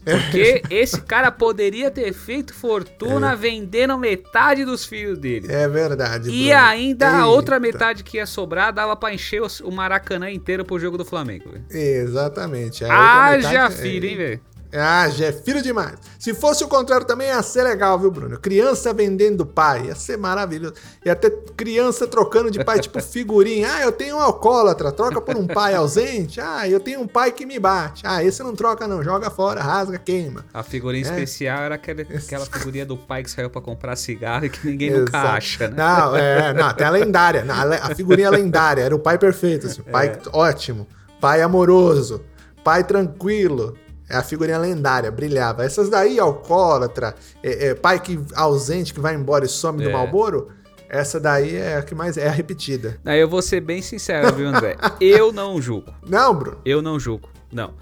Porque 0.05 0.61
esse 0.69 1.01
cara 1.01 1.31
poderia 1.31 1.89
ter 1.89 2.13
feito 2.13 2.53
fortuna 2.53 3.35
vendendo 3.35 3.97
metade 3.97 4.63
dos 4.63 4.85
filhos 4.85 5.17
dele. 5.17 5.47
É 5.51 5.67
verdade. 5.67 6.29
E 6.29 6.49
Bruno. 6.49 6.59
ainda 6.63 7.07
a 7.09 7.13
Eita. 7.15 7.25
outra 7.25 7.59
metade 7.59 8.03
que 8.03 8.17
ia 8.17 8.25
sobrar 8.25 8.71
dava 8.71 8.95
pra 8.95 9.13
encher 9.13 9.41
o 9.41 9.71
Maracanã 9.71 10.29
inteiro 10.29 10.63
pro 10.63 10.79
jogo 10.79 10.97
do 10.97 11.03
Flamengo. 11.05 11.49
Exatamente. 11.71 12.85
A 12.85 13.25
Haja 13.25 13.49
metade- 13.49 13.75
filho, 13.81 14.07
hein, 14.07 14.15
velho? 14.17 14.41
Ah, 14.77 15.09
já 15.09 15.27
é 15.27 15.31
filho 15.31 15.61
demais. 15.61 15.95
Se 16.19 16.33
fosse 16.33 16.63
o 16.63 16.67
contrário 16.67 17.05
também 17.05 17.27
ia 17.27 17.41
ser 17.43 17.63
legal, 17.63 17.97
viu, 17.99 18.09
Bruno? 18.11 18.39
Criança 18.39 18.93
vendendo 18.93 19.45
pai, 19.45 19.85
ia 19.87 19.95
ser 19.95 20.17
maravilhoso. 20.17 20.73
Ia 21.05 21.15
ter 21.15 21.31
criança 21.55 22.07
trocando 22.07 22.49
de 22.51 22.63
pai, 22.63 22.79
tipo 22.79 23.01
figurinha. 23.03 23.67
Ah, 23.75 23.81
eu 23.81 23.91
tenho 23.91 24.17
um 24.17 24.19
alcoólatra, 24.21 24.91
troca 24.91 25.21
por 25.21 25.35
um 25.37 25.45
pai 25.47 25.75
ausente. 25.75 26.41
Ah, 26.41 26.67
eu 26.67 26.79
tenho 26.79 26.99
um 27.01 27.07
pai 27.07 27.31
que 27.31 27.45
me 27.45 27.59
bate. 27.59 28.03
Ah, 28.05 28.23
esse 28.23 28.41
não 28.43 28.55
troca 28.55 28.87
não, 28.87 29.03
joga 29.03 29.29
fora, 29.29 29.61
rasga, 29.61 29.97
queima. 29.97 30.45
A 30.53 30.63
figurinha 30.63 31.05
É. 31.05 31.09
especial 31.09 31.59
era 31.63 31.75
aquela, 31.75 32.01
aquela 32.01 32.45
figurinha 32.45 32.85
do 32.85 32.97
pai 32.97 33.23
que 33.23 33.29
saiu 33.31 33.49
pra 33.49 33.61
comprar 33.61 33.95
cigarro 33.95 34.45
e 34.45 34.49
que 34.49 34.65
ninguém 34.67 34.91
nunca 34.91 35.17
Exato. 35.17 35.27
acha, 35.37 35.67
né? 35.69 35.75
Não, 35.77 36.15
é, 36.15 36.53
não, 36.53 36.73
tem 36.73 36.87
a 36.87 36.89
lendária. 36.89 37.43
não, 37.43 37.55
A 37.55 37.93
figurinha 37.95 38.29
lendária, 38.29 38.81
era 38.81 38.95
o 38.95 38.99
pai 38.99 39.17
perfeito, 39.17 39.67
assim, 39.67 39.81
pai 39.83 40.07
É. 40.07 40.19
ótimo, 40.33 40.87
pai 41.21 41.41
amoroso, 41.41 42.21
pai 42.63 42.83
tranquilo. 42.83 43.77
É 44.09 44.15
a 44.17 44.23
figurinha 44.23 44.57
lendária, 44.57 45.09
brilhava. 45.11 45.65
Essas 45.65 45.89
daí, 45.89 46.19
alcoólatra, 46.19 47.15
é, 47.41 47.67
é, 47.67 47.75
pai 47.75 47.99
que 47.99 48.19
ausente 48.35 48.93
que 48.93 48.99
vai 48.99 49.15
embora 49.15 49.45
e 49.45 49.47
some 49.47 49.83
do 49.83 49.89
É. 49.89 49.91
Malboro, 49.91 50.49
essa 50.87 51.19
daí 51.19 51.55
é 51.55 51.77
a 51.77 51.81
que 51.81 51.95
mais 51.95 52.17
é 52.17 52.27
a 52.27 52.31
repetida. 52.31 52.99
Aí 53.03 53.19
eu 53.19 53.27
vou 53.27 53.41
ser 53.41 53.61
bem 53.61 53.81
sincero, 53.81 54.33
viu, 54.35 54.47
André? 54.47 54.77
Eu 55.01 55.31
não 55.31 55.59
julgo. 55.59 55.91
Não, 56.07 56.33
Bruno. 56.33 56.57
Eu 56.63 56.81
não 56.81 56.99
julgo. 56.99 57.29
Não. 57.51 57.73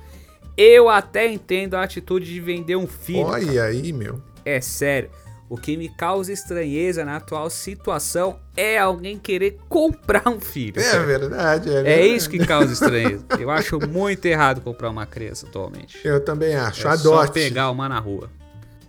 Eu 0.56 0.88
até 0.88 1.32
entendo 1.32 1.76
a 1.76 1.84
atitude 1.84 2.26
de 2.26 2.40
vender 2.40 2.76
um 2.76 2.88
filho. 2.88 3.26
Olha 3.26 3.64
aí, 3.64 3.92
meu. 3.92 4.22
É 4.46 4.62
sério. 4.62 5.10
O 5.54 5.56
que 5.56 5.78
me 5.78 5.88
causa 5.88 6.34
estranheza 6.34 7.06
na 7.06 7.18
atual 7.18 7.48
situação 7.48 8.40
é 8.58 8.76
alguém 8.80 9.20
querer 9.20 9.60
comprar 9.70 10.28
um 10.28 10.40
filho. 10.40 10.82
É 10.82 11.00
verdade, 11.06 11.70
é 11.70 11.74
É 11.74 11.84
verdade. 11.84 12.08
isso 12.16 12.28
que 12.28 12.40
causa 12.44 12.74
estranheza. 12.74 13.24
Eu 13.40 13.52
acho 13.52 13.78
muito 13.88 14.26
errado 14.26 14.62
comprar 14.62 14.90
uma 14.90 15.06
criança 15.06 15.46
atualmente. 15.46 16.00
Eu 16.04 16.20
também 16.26 16.56
acho. 16.56 16.88
É 16.88 16.90
Adote. 16.90 17.28
só 17.28 17.32
pegar 17.32 17.70
uma 17.70 17.88
na 17.88 18.00
rua. 18.00 18.32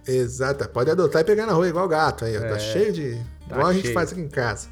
Exato, 0.09 0.67
pode 0.71 0.91
adotar 0.91 1.21
e 1.21 1.25
pegar 1.27 1.45
na 1.45 1.53
rua 1.53 1.69
igual 1.69 1.87
gato 1.87 2.25
aí, 2.25 2.35
ó. 2.35 2.41
Tá 2.41 2.59
cheio 2.59 2.93
de. 2.95 3.15
tá 3.47 3.57
igual 3.57 3.67
a 3.67 3.73
gente 3.75 3.83
cheio. 3.83 3.95
faz 3.95 4.13
aqui 4.13 4.23
em 4.23 4.29
casa. 4.29 4.69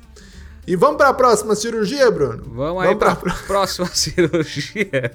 E 0.64 0.76
vamos 0.76 0.96
pra 0.96 1.12
próxima 1.12 1.56
cirurgia, 1.56 2.08
Bruno? 2.08 2.44
Vamos 2.54 2.84
aí 2.84 2.94
pra, 2.94 3.16
pra 3.16 3.34
próxima 3.48 3.88
cirurgia. 3.92 5.12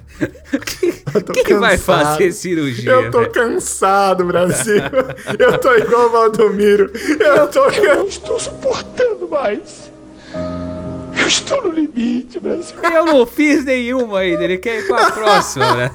Quem, 0.66 1.44
quem 1.44 1.58
vai 1.58 1.78
fazer 1.78 2.32
cirurgia? 2.32 2.90
Eu 2.90 3.10
tô 3.10 3.26
cansado, 3.30 4.26
Brasil. 4.26 4.82
eu 5.38 5.58
tô 5.58 5.74
igual 5.74 6.06
o 6.06 6.10
Valdomiro. 6.10 6.92
Eu 7.18 7.48
tô 7.48 7.62
cansado. 7.64 8.08
estou 8.08 8.38
suportando 8.38 9.26
mais. 9.28 9.90
Eu 11.18 11.26
estou 11.26 11.64
no 11.64 11.72
limite, 11.72 12.38
Brasil. 12.38 12.76
Eu 12.82 13.06
não 13.06 13.26
fiz 13.26 13.64
nenhuma 13.64 14.18
ainda, 14.18 14.44
ele 14.44 14.58
quer 14.58 14.80
ir 14.80 14.86
pra 14.86 15.10
próxima, 15.10 15.74
né? 15.74 15.90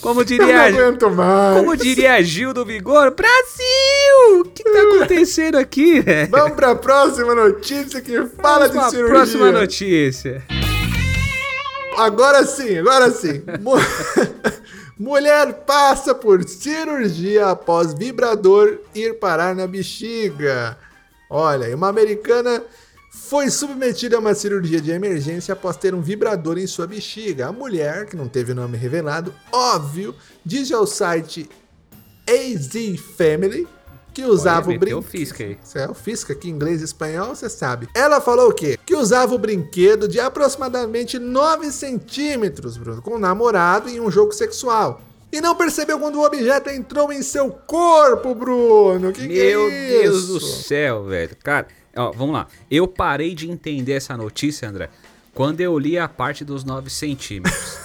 Como 0.00 0.20
Eu 0.20 0.24
não 0.24 0.24
diria, 0.24 0.62
aguento 0.62 1.10
mais. 1.10 1.56
como 1.58 1.76
diria 1.76 2.22
Gil 2.22 2.52
do 2.52 2.64
Vigor, 2.64 3.14
Brasil! 3.14 4.40
O 4.40 4.44
que 4.44 4.62
tá 4.62 4.70
acontecendo 4.96 5.56
aqui? 5.56 6.02
Vamos 6.30 6.54
pra 6.54 6.74
próxima 6.74 7.34
notícia 7.34 8.00
que 8.00 8.26
fala 8.40 8.68
Vamos 8.68 8.84
de 8.84 8.90
cirurgia. 8.90 9.14
próxima 9.16 9.52
notícia. 9.52 10.42
Agora 11.96 12.44
sim, 12.44 12.78
agora 12.78 13.10
sim. 13.10 13.42
Mu- 13.60 13.74
Mulher 14.98 15.52
passa 15.66 16.14
por 16.14 16.42
cirurgia 16.44 17.48
após 17.48 17.94
vibrador 17.94 18.78
ir 18.94 19.14
parar 19.18 19.54
na 19.54 19.66
bexiga. 19.66 20.76
Olha, 21.28 21.74
uma 21.74 21.88
americana 21.88 22.62
foi 23.14 23.48
submetida 23.48 24.16
a 24.16 24.18
uma 24.18 24.34
cirurgia 24.34 24.80
de 24.80 24.90
emergência 24.90 25.52
após 25.52 25.76
ter 25.76 25.94
um 25.94 26.02
vibrador 26.02 26.58
em 26.58 26.66
sua 26.66 26.86
bexiga. 26.86 27.46
A 27.46 27.52
mulher, 27.52 28.06
que 28.06 28.16
não 28.16 28.28
teve 28.28 28.52
o 28.52 28.54
nome 28.54 28.76
revelado, 28.76 29.32
óbvio, 29.52 30.14
diz 30.44 30.70
ao 30.72 30.84
site 30.84 31.48
AZ 32.28 33.00
Family 33.16 33.68
que 34.12 34.24
usava 34.24 34.68
Olha, 34.68 34.76
o 34.76 34.78
brinquedo. 34.78 34.96
é 35.74 35.88
o 35.88 35.94
Fisca 35.94 36.32
aqui, 36.32 36.48
inglês 36.50 36.80
e 36.80 36.84
espanhol, 36.84 37.34
você 37.34 37.48
sabe. 37.48 37.88
Ela 37.94 38.20
falou 38.20 38.50
o 38.50 38.52
quê? 38.52 38.78
Que 38.84 38.94
usava 38.94 39.34
o 39.34 39.38
brinquedo 39.38 40.06
de 40.06 40.20
aproximadamente 40.20 41.18
9 41.18 41.70
centímetros, 41.72 42.76
Bruno, 42.76 43.00
com 43.00 43.14
o 43.14 43.18
namorado 43.18 43.88
em 43.88 44.00
um 44.00 44.10
jogo 44.10 44.32
sexual. 44.32 45.00
E 45.32 45.40
não 45.40 45.56
percebeu 45.56 45.98
quando 45.98 46.16
o 46.16 46.24
objeto 46.24 46.70
entrou 46.70 47.12
em 47.12 47.22
seu 47.22 47.50
corpo, 47.50 48.34
Bruno. 48.34 49.12
Que 49.12 49.26
que 49.26 49.34
Meu 49.34 49.68
é 49.68 49.88
Deus 49.88 50.28
do 50.28 50.40
céu, 50.40 51.04
velho. 51.04 51.36
Cara, 51.42 51.66
ó, 51.96 52.12
vamos 52.12 52.34
lá. 52.34 52.46
Eu 52.70 52.86
parei 52.86 53.34
de 53.34 53.50
entender 53.50 53.92
essa 53.92 54.16
notícia, 54.16 54.68
André, 54.68 54.90
quando 55.32 55.60
eu 55.60 55.78
li 55.78 55.98
a 55.98 56.08
parte 56.08 56.44
dos 56.44 56.64
9 56.64 56.90
centímetros. 56.90 57.83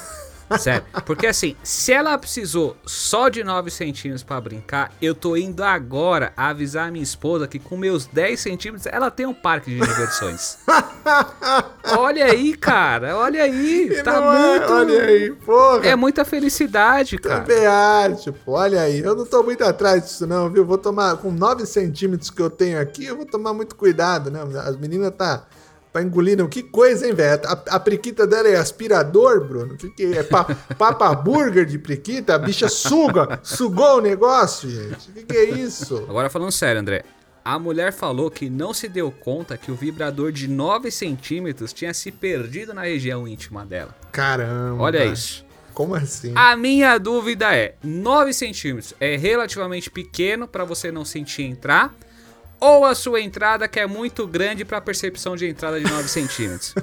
Sério. 0.58 0.84
Porque 1.06 1.27
assim, 1.27 1.56
se 1.63 1.91
ela 1.94 2.18
precisou 2.18 2.75
só 2.86 3.29
de 3.29 3.44
9 3.44 3.70
centímetros 3.70 4.24
pra 4.24 4.39
brincar, 4.41 4.91
eu 5.01 5.13
tô 5.13 5.36
indo 5.38 5.63
agora 5.63 6.34
avisar 6.36 6.88
a 6.88 6.91
minha 6.91 7.03
esposa 7.03 7.48
que 7.48 7.60
com 7.60 7.77
meus 7.77 8.06
10 8.08 8.39
centímetros 8.39 8.86
ela 8.88 9.12
tem 9.12 9.25
um 9.25 9.34
parque 9.34 9.72
de 9.72 9.79
diversões. 9.79 10.58
olha 11.98 12.25
aí, 12.25 12.56
cara. 12.56 13.15
Olha 13.18 13.44
aí. 13.44 13.89
E 13.91 14.03
Tá 14.03 14.15
é? 14.15 14.20
muito. 14.60 14.74
Olha 14.74 15.01
aí, 15.03 15.32
porra. 15.32 15.88
É 15.88 15.96
muita 15.96 16.25
felicidade, 16.25 17.18
cara. 17.18 17.41
Também 17.41 17.65
acho, 17.65 18.34
pô. 18.34 18.53
Olha 18.53 18.82
aí, 18.82 19.00
eu 19.00 19.15
não 19.15 19.25
tô 19.25 19.44
muito 19.44 19.63
atrás 19.63 20.03
disso 20.03 20.25
não, 20.27 20.50
viu? 20.50 20.65
Vou 20.65 20.77
tomar, 20.77 21.18
com 21.18 21.32
9 21.32 21.65
centímetros 21.65 22.29
que 22.29 22.41
eu 22.41 22.50
tenho 22.50 22.79
aqui, 22.79 23.06
eu 23.06 23.15
vou 23.18 23.25
tomar 23.25 23.53
muito 23.53 23.75
cuidado, 23.75 24.29
né? 24.32 24.41
As 24.65 24.75
meninas 24.77 25.13
tá 25.15 25.46
pra 25.91 26.01
engolir, 26.01 26.38
não. 26.38 26.48
Que 26.48 26.63
coisa, 26.63 27.08
hein, 27.08 27.13
velho? 27.13 27.41
A, 27.46 27.75
a 27.75 27.79
priquita 27.79 28.25
dela 28.27 28.48
é 28.48 28.55
aspirador, 28.55 29.46
Bruno? 29.46 29.77
Que 29.77 29.89
que 29.89 30.17
é? 30.17 30.24
Pa, 30.24 30.43
papa 30.77 31.13
burger 31.15 31.65
de 31.65 31.77
priquita? 31.77 32.36
A 32.36 32.38
bicha 32.38 32.69
suga, 32.69 33.39
sugou 33.43 33.98
o 33.98 34.01
negócio, 34.01 34.69
gente. 34.69 35.12
Que 35.12 35.24
que 35.24 35.38
é 35.38 35.46
isso? 35.46 35.98
Agora 36.10 36.29
falando 36.29 36.51
sério, 36.51 36.81
André. 36.81 37.03
A 37.43 37.58
mulher 37.58 37.91
falou 37.91 38.29
que 38.29 38.50
não 38.50 38.74
se 38.74 38.88
deu 38.88 39.12
conta 39.12 39.58
que 39.58 39.72
o 39.72 39.75
vibrador 39.75 40.31
de 40.31 40.48
9 40.48 40.91
centímetros 40.91 41.74
tinha 41.74 41.93
se 41.93 42.12
perdido 42.12 42.74
na 42.74 42.84
região 42.84 43.27
íntima 43.27 43.65
dela. 43.65 43.96
Caramba. 44.12 44.84
Olha 44.84 45.05
isso. 45.05 45.46
Como 45.74 45.96
assim? 45.96 46.34
A 46.36 46.55
minha 46.58 46.98
dúvida 46.98 47.55
é: 47.55 47.75
9 47.81 48.34
centímetros 48.34 48.93
é 49.00 49.15
relativamente 49.15 49.89
pequeno 49.89 50.48
para 50.48 50.65
você 50.65 50.91
não 50.91 51.05
sentir 51.05 51.43
entrar? 51.43 51.96
Ou 52.60 52.86
a 52.86 52.94
sua 52.94 53.22
entrada 53.22 53.68
que 53.68 53.80
é 53.80 53.86
muito 53.88 54.28
grande 54.28 54.66
para 54.66 54.82
percepção 54.82 55.36
de 55.36 55.48
entrada 55.48 55.80
de 55.80 55.89
9 55.89 56.08
centímetros? 56.10 56.75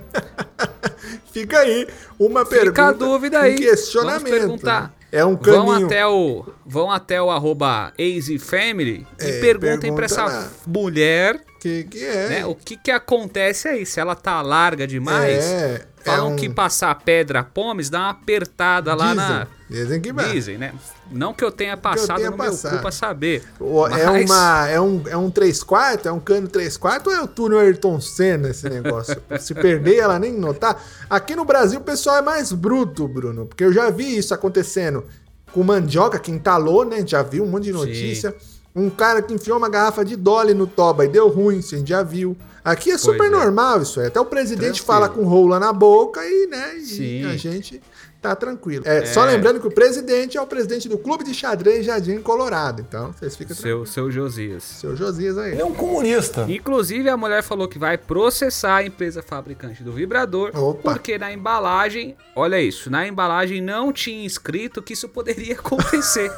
Fica 1.33 1.59
aí 1.61 1.87
uma 2.18 2.45
pergunta. 2.45 2.71
Fica 2.71 2.87
a 2.88 2.92
dúvida 2.92 3.40
aí. 3.40 3.54
Um 3.54 3.59
questionamento. 3.59 4.23
Vamos 4.25 4.38
perguntar. 4.38 4.95
É 5.12 5.25
um 5.25 5.37
Vão 5.37 5.66
caminho. 5.68 5.87
até 5.87 6.06
o, 6.06 6.45
vão 6.64 6.90
até 6.90 7.23
o 7.23 7.30
arroba 7.30 7.92
EasyFamily 7.99 9.06
e 9.21 9.25
É, 9.25 9.40
perguntem 9.40 9.95
pra 9.95 10.06
essa 10.06 10.25
lá. 10.25 10.49
mulher 10.66 11.40
Que 11.61 11.85
que 11.85 12.04
é? 12.04 12.28
né, 12.28 12.47
o 12.47 12.54
que 12.54 12.76
que 12.76 12.90
acontece 12.90 13.68
aí, 13.68 13.87
se 13.87 14.00
ela 14.00 14.14
tá 14.16 14.42
larga 14.42 14.87
demais. 14.87 15.45
É, 15.45 15.87
falam 16.06 16.30
é 16.30 16.32
um- 16.32 16.36
que 16.36 16.48
passar 16.48 16.94
pedra 16.94 17.42
pomes 17.44 17.90
dá 17.90 17.98
uma 18.00 18.10
apertada 18.10 18.94
lá 18.94 19.14
na. 19.14 19.46
Dizem, 19.68 20.00
que 20.00 20.12
vai. 20.12 20.30
Dizem, 20.32 20.56
né? 20.56 20.72
Não 21.10 21.34
que 21.34 21.44
eu 21.44 21.50
tenha 21.50 21.76
passado, 21.76 22.16
tenha 22.18 22.30
não 22.30 22.36
passado. 22.36 22.70
me 22.72 22.76
ocupa 22.78 22.92
saber. 22.92 23.42
O- 23.58 23.86
É, 23.86 24.06
Mas- 24.06 24.30
uma, 24.30 24.68
é, 24.68 24.80
um, 24.80 25.02
é 25.08 25.16
um 25.16 25.30
3 25.30 25.62
quartos? 25.62 26.06
É 26.06 26.12
um 26.12 26.20
cano 26.20 26.46
3 26.48 26.76
quartos 26.76 27.12
ou 27.12 27.18
é 27.18 27.22
o 27.22 27.26
túnel 27.26 27.58
Ayrton 27.58 28.00
Senna 28.00 28.48
esse 28.50 28.68
negócio? 28.68 29.20
Se 29.40 29.54
perder, 29.54 29.96
ela 29.98 30.18
nem 30.18 30.32
notar. 30.32 30.80
Aqui 31.10 31.34
no 31.34 31.44
Brasil 31.44 31.80
o 31.80 31.82
pessoal 31.82 32.16
é 32.16 32.22
mais 32.22 32.52
bruto, 32.52 33.06
Bruno, 33.08 33.46
porque 33.46 33.64
eu 33.64 33.72
já 33.72 33.90
vi 33.90 34.16
isso 34.16 34.32
acontecendo 34.32 35.04
com 35.52 35.62
mandioca 35.64 36.18
que 36.18 36.30
entalou, 36.30 36.84
né? 36.84 37.02
Já 37.06 37.22
viu 37.22 37.42
um 37.44 37.48
monte 37.48 37.64
de 37.64 37.72
notícia. 37.72 38.34
Um 38.76 38.90
cara 38.90 39.23
que 39.23 39.33
enfiou 39.33 39.56
uma 39.56 39.71
garrafa 39.71 40.04
de 40.04 40.14
Dolly 40.14 40.52
no 40.52 40.66
toba 40.66 41.06
e 41.06 41.09
deu 41.09 41.28
ruim, 41.28 41.62
você 41.62 41.83
já 41.85 42.02
viu. 42.02 42.37
Aqui 42.62 42.90
é 42.90 42.99
super 42.99 43.28
é. 43.28 43.30
normal 43.30 43.80
isso 43.80 44.00
aí. 44.00 44.09
Até 44.09 44.21
o 44.21 44.25
presidente 44.26 44.83
Tranquilo. 44.83 44.87
fala 44.87 45.09
com 45.09 45.25
rola 45.25 45.59
na 45.59 45.73
boca 45.73 46.21
e, 46.25 46.47
né? 46.49 46.76
E 46.76 46.85
Sim. 46.85 47.25
a 47.25 47.37
gente 47.37 47.80
tá 48.21 48.35
tranquilo. 48.35 48.83
É, 48.87 49.06
Só 49.06 49.25
lembrando 49.25 49.61
que 49.61 49.66
o 49.66 49.71
presidente 49.71 50.37
é 50.37 50.40
o 50.40 50.47
presidente 50.47 50.88
do 50.88 50.99
Clube 50.99 51.23
de 51.23 51.33
Xadrez 51.33 51.87
Jardim 51.87 52.21
Colorado. 52.21 52.83
Então, 52.87 53.12
vocês 53.12 53.37
ficam 53.37 53.54
tranquilos. 53.54 53.90
Seu, 53.90 54.04
seu 54.04 54.11
Josias. 54.11 54.64
Seu 54.64 54.97
Josias 54.97 55.38
aí. 55.38 55.52
Ele 55.52 55.62
é 55.62 55.64
um 55.64 55.75
comunista. 55.75 56.45
Inclusive, 56.49 57.09
a 57.09 57.16
mulher 57.16 57.42
falou 57.42 57.68
que 57.68 57.78
vai 57.78 57.97
processar 57.97 58.76
a 58.76 58.85
empresa 58.85 59.23
fabricante 59.23 59.85
do 59.85 59.92
vibrador, 59.92 60.50
Opa. 60.54 60.92
porque 60.92 61.16
na 61.16 61.33
embalagem, 61.33 62.16
olha 62.35 62.61
isso, 62.61 62.90
na 62.90 63.06
embalagem 63.06 63.61
não 63.61 63.92
tinha 63.92 64.26
escrito 64.26 64.83
que 64.83 64.92
isso 64.92 65.09
poderia 65.09 65.54
acontecer, 65.59 66.33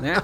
né? 0.00 0.22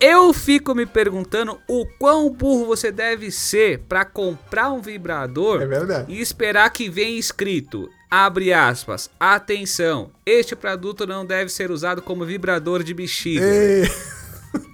Eu 0.00 0.32
fico 0.32 0.74
me 0.74 0.84
perguntando 0.84 1.58
o 1.68 1.86
quão 1.98 2.30
burro 2.30 2.66
você 2.66 2.92
deve 2.92 3.30
ser 3.30 3.80
pra 3.88 4.04
comprar 4.04 4.70
um 4.70 4.80
vibrador 4.80 5.62
É 5.62 6.04
e 6.08 6.20
esperar 6.20 6.70
que 6.70 6.88
venha 6.88 7.18
escrito, 7.18 7.88
abre 8.10 8.52
aspas, 8.52 9.10
atenção, 9.18 10.10
este 10.24 10.54
produto 10.54 11.06
não 11.06 11.24
deve 11.24 11.50
ser 11.50 11.70
usado 11.70 12.02
como 12.02 12.24
vibrador 12.24 12.82
de 12.82 12.92
bexiga. 12.92 13.44
Ei, 13.44 13.88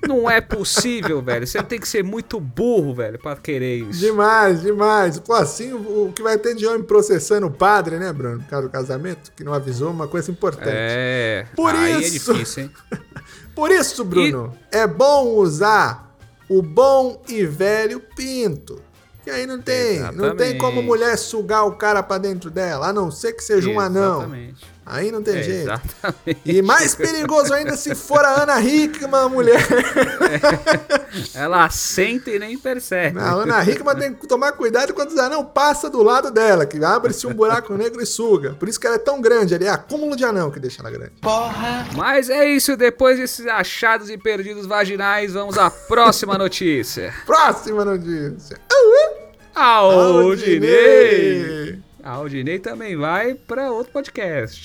Não 0.07 0.29
é 0.29 0.41
possível, 0.41 1.23
velho. 1.23 1.47
Você 1.47 1.62
tem 1.62 1.79
que 1.79 1.88
ser 1.88 2.02
muito 2.05 2.38
burro, 2.41 2.95
velho, 2.95 3.19
pra 3.19 3.37
querer 3.37 3.79
isso. 3.79 4.00
demais, 4.00 4.62
demais. 4.62 5.19
Pô, 5.19 5.35
assim, 5.35 5.73
o, 5.73 6.12
que 6.14 6.23
vai 6.23 6.38
ter 6.38 6.55
de 6.55 6.67
homem 6.67 6.83
processando 6.83 7.47
o 7.47 7.50
padre, 7.50 7.99
né, 7.99 8.12
Bruno? 8.12 8.41
Por 8.41 8.49
causa 8.49 8.69
do 8.69 8.73
casamento, 8.73 9.33
que 9.35 9.45
não 9.45 9.52
avisou 9.52 9.91
uma 9.91 10.09
coisa 10.09 10.31
importante. 10.31 10.71
É. 10.71 11.47
Por 11.55 11.75
aí 11.75 12.02
isso. 12.02 12.31
é 12.31 12.35
difícil, 12.35 12.64
hein? 12.64 12.71
Por 13.54 13.71
isso, 13.71 14.04
Bruno, 14.04 14.56
é 14.71 14.87
bom 14.87 15.35
usar 15.37 16.16
o 16.49 16.62
bom 16.62 17.23
e 17.28 17.44
velho 17.44 18.00
pinto. 18.14 18.80
Que 19.23 19.30
aí 19.30 19.47
não 19.47 19.61
tem, 19.62 20.00
não 20.00 20.11
tem 20.11 20.49
Exatamente. 20.49 20.59
como 20.59 20.82
mulher 20.82 21.16
sugar 21.16 21.64
o 21.64 21.76
cara 21.76 22.02
pra 22.02 22.18
dentro 22.18 22.50
dela, 22.50 22.88
a 22.88 22.92
não 22.92 23.11
ser 23.11 23.35
que 23.35 23.42
seja 23.42 23.68
um 23.71 23.78
anão. 23.78 24.23
Exatamente. 24.23 24.72
Aí 24.93 25.11
não 25.11 25.23
tem 25.23 25.39
É, 25.39 25.43
jeito. 25.43 25.63
exatamente. 25.63 26.41
E 26.45 26.61
mais 26.61 26.95
perigoso 26.95 27.55
ainda 27.55 27.77
se 27.79 27.95
for 27.95 28.23
a 28.25 28.43
Ana 28.43 28.61
Hickman, 28.61 29.29
mulher. 29.31 29.61
Ela 31.35 31.69
senta 31.71 32.31
e 32.31 32.39
nem 32.39 32.59
percebe. 32.59 33.19
A 33.19 33.33
Ana 33.33 33.63
Hickman 33.65 33.97
tem 33.97 34.13
que 34.15 34.27
tomar 34.27 34.53
cuidado 34.53 34.93
quando 34.93 35.11
os 35.11 35.19
anão 35.19 35.45
passa 35.45 35.89
do 35.89 36.03
lado 36.03 36.31
dela, 36.31 36.67
que 36.67 36.83
abre-se 36.85 37.27
um 37.27 37.33
buraco 37.33 37.75
negro 37.75 38.03
e 38.03 38.07
suga. 38.07 38.53
Por 38.55 38.69
isso 38.69 38.79
que 38.79 38.87
ela 38.87 38.97
é 38.97 38.99
tão 38.99 39.21
grande, 39.21 39.55
ali 39.55 39.65
é 39.65 39.71
acúmulo 39.71 40.15
de 40.15 40.25
anão 40.25 40.51
que 40.51 40.61
deixa 40.61 40.83
ela 40.83 40.91
grande. 40.91 41.13
Mas 41.97 42.29
é 42.29 42.45
isso, 42.47 42.77
depois 42.77 43.19
desses 43.19 43.47
achados 43.47 44.11
e 44.11 44.19
perdidos 44.19 44.67
vaginais, 44.67 45.33
vamos 45.33 45.57
à 45.57 45.71
próxima 45.71 46.37
notícia. 46.37 47.15
Próxima 47.25 47.85
notícia. 47.85 48.61
Aldinei! 49.55 51.62
Aldinei 52.02 52.59
também 52.59 52.97
vai 52.97 53.35
pra 53.35 53.71
outro 53.71 53.92
podcast. 53.92 54.62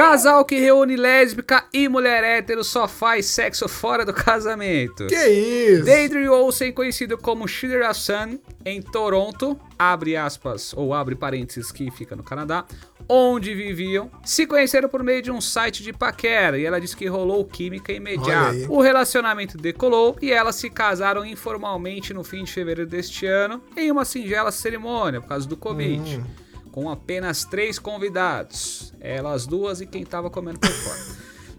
Casal 0.00 0.46
que 0.46 0.58
reúne 0.58 0.96
lésbica 0.96 1.66
e 1.74 1.86
mulher 1.86 2.24
hétero 2.24 2.64
só 2.64 2.88
faz 2.88 3.26
sexo 3.26 3.68
fora 3.68 4.02
do 4.02 4.14
casamento. 4.14 5.06
Que 5.06 5.28
isso? 5.28 5.84
Deidre 5.84 6.26
Olsen, 6.26 6.72
conhecido 6.72 7.18
como 7.18 7.46
Shidera 7.46 7.92
Sun, 7.92 8.38
em 8.64 8.80
Toronto, 8.80 9.60
abre 9.78 10.16
aspas, 10.16 10.72
ou 10.74 10.94
abre 10.94 11.14
parênteses 11.14 11.70
que 11.70 11.90
fica 11.90 12.16
no 12.16 12.22
Canadá, 12.22 12.64
onde 13.06 13.54
viviam, 13.54 14.10
se 14.24 14.46
conheceram 14.46 14.88
por 14.88 15.02
meio 15.02 15.20
de 15.20 15.30
um 15.30 15.38
site 15.38 15.82
de 15.82 15.92
paquera 15.92 16.58
e 16.58 16.64
ela 16.64 16.80
disse 16.80 16.96
que 16.96 17.06
rolou 17.06 17.44
química 17.44 17.92
imediata. 17.92 18.56
O 18.70 18.80
relacionamento 18.80 19.58
decolou 19.58 20.16
e 20.22 20.32
elas 20.32 20.56
se 20.56 20.70
casaram 20.70 21.26
informalmente 21.26 22.14
no 22.14 22.24
fim 22.24 22.42
de 22.42 22.50
fevereiro 22.50 22.88
deste 22.88 23.26
ano, 23.26 23.62
em 23.76 23.90
uma 23.90 24.06
singela 24.06 24.50
cerimônia 24.50 25.20
por 25.20 25.28
causa 25.28 25.46
do 25.46 25.58
Covid. 25.58 26.16
Hum. 26.16 26.49
Com 26.72 26.88
apenas 26.88 27.44
três 27.44 27.78
convidados, 27.78 28.92
elas 29.00 29.46
duas 29.46 29.80
e 29.80 29.86
quem 29.86 30.04
tava 30.04 30.30
comendo 30.30 30.60
por 30.60 30.70
fora. 30.70 31.00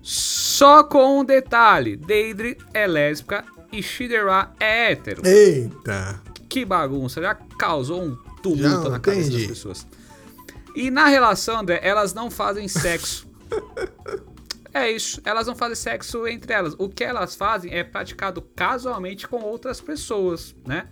Só 0.01 0.83
com 0.83 1.19
um 1.19 1.25
detalhe: 1.25 1.95
Deidre 1.95 2.57
é 2.73 2.87
lésbica 2.87 3.43
e 3.71 3.83
Shidera 3.83 4.51
é 4.59 4.91
hétero. 4.91 5.21
Eita. 5.25 6.21
Que 6.47 6.65
bagunça, 6.65 7.21
já 7.21 7.35
causou 7.35 8.03
um 8.03 8.11
Já 8.11 8.41
tumulto 8.41 8.89
na 8.89 8.99
cabeça 8.99 9.27
entendi. 9.27 9.47
das 9.47 9.47
pessoas. 9.47 9.87
E 10.75 10.89
na 10.89 11.07
relação, 11.07 11.59
André, 11.59 11.79
elas 11.83 12.13
não 12.13 12.31
fazem 12.31 12.67
sexo. 12.67 13.27
É 14.73 14.89
isso, 14.89 15.21
elas 15.25 15.47
não 15.47 15.53
fazem 15.53 15.75
sexo 15.75 16.25
entre 16.25 16.53
elas. 16.53 16.73
O 16.77 16.87
que 16.87 17.03
elas 17.03 17.35
fazem 17.35 17.73
é 17.73 17.83
praticado 17.83 18.41
casualmente 18.55 19.27
com 19.27 19.41
outras 19.41 19.81
pessoas, 19.81 20.55
né? 20.65 20.87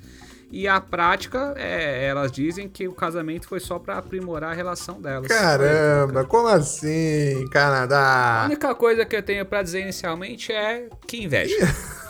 E 0.51 0.67
a 0.67 0.81
prática, 0.81 1.53
é, 1.57 2.07
elas 2.07 2.31
dizem 2.31 2.67
que 2.67 2.87
o 2.87 2.93
casamento 2.93 3.47
foi 3.47 3.59
só 3.59 3.77
pra 3.77 3.97
aprimorar 3.99 4.51
a 4.51 4.55
relação 4.55 4.99
delas. 4.99 5.27
Caramba, 5.27 6.25
como 6.25 6.47
assim, 6.47 7.45
A 7.45 7.49
Canadá? 7.49 8.43
única 8.45 8.73
coisa 8.73 9.05
que 9.05 9.15
eu 9.15 9.21
tenho 9.21 9.45
pra 9.45 9.61
dizer 9.61 9.81
inicialmente 9.81 10.51
é 10.51 10.87
que 11.05 11.23
inveja. 11.23 11.55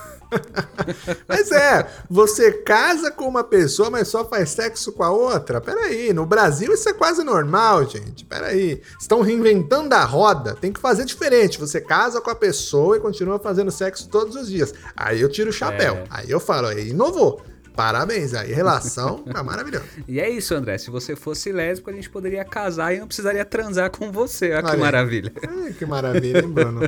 Mas 1.27 1.51
é, 1.51 1.87
você 2.09 2.51
casa 2.51 3.09
com 3.11 3.27
uma 3.27 3.43
pessoa, 3.43 3.89
mas 3.89 4.07
só 4.07 4.23
faz 4.23 4.51
sexo 4.51 4.91
com 4.91 5.01
a 5.03 5.09
outra? 5.09 5.59
Peraí, 5.59 6.13
no 6.13 6.23
Brasil 6.23 6.71
isso 6.71 6.87
é 6.87 6.93
quase 6.93 7.23
normal, 7.23 7.83
gente. 7.89 8.25
Peraí. 8.25 8.79
Estão 8.99 9.21
reinventando 9.21 9.95
a 9.95 10.03
roda. 10.03 10.55
Tem 10.55 10.71
que 10.71 10.79
fazer 10.79 11.05
diferente. 11.05 11.59
Você 11.59 11.81
casa 11.81 12.21
com 12.21 12.29
a 12.29 12.35
pessoa 12.35 12.97
e 12.97 12.99
continua 12.99 13.39
fazendo 13.39 13.71
sexo 13.71 14.07
todos 14.07 14.35
os 14.35 14.47
dias. 14.47 14.71
Aí 14.95 15.19
eu 15.19 15.29
tiro 15.29 15.49
o 15.49 15.53
chapéu. 15.53 15.95
É. 15.95 16.03
Aí 16.11 16.29
eu 16.29 16.39
falo, 16.39 16.67
aí 16.67 16.89
inovou. 16.89 17.41
Parabéns, 17.79 18.33
aí 18.33 18.51
relação 18.51 19.19
tá 19.19 19.41
maravilhosa. 19.41 19.85
E 20.05 20.19
é 20.19 20.29
isso, 20.29 20.53
André. 20.53 20.77
Se 20.77 20.91
você 20.91 21.15
fosse 21.15 21.49
lésbico, 21.49 21.89
a 21.89 21.93
gente 21.93 22.09
poderia 22.09 22.43
casar 22.43 22.93
e 22.93 22.99
não 22.99 23.07
precisaria 23.07 23.45
transar 23.45 23.89
com 23.89 24.11
você. 24.11 24.51
Olha 24.51 24.63
que 24.63 24.71
aí. 24.71 24.77
maravilha. 24.77 25.31
Ai, 25.47 25.71
que 25.71 25.85
maravilha, 25.85 26.39
hein, 26.41 26.49
Bruno? 26.49 26.81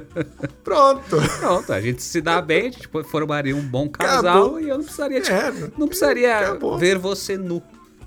Pronto. 0.65 1.15
Pronto, 1.39 1.71
a 1.71 1.79
gente 1.79 2.03
se 2.03 2.19
dá 2.19 2.41
bem, 2.41 2.67
a 2.67 2.71
gente 2.71 2.89
formaria 3.05 3.55
um 3.55 3.61
bom 3.61 3.87
casal 3.87 4.19
Acabou. 4.41 4.59
e 4.59 4.67
eu 4.67 4.77
não 4.77 4.83
precisaria, 4.83 5.21
te- 5.21 5.31
É, 5.31 5.53
não 5.77 5.87
precisaria 5.87 6.37
acabou. 6.39 6.77
ver 6.77 6.97
você 6.97 7.37
nu, 7.37 7.61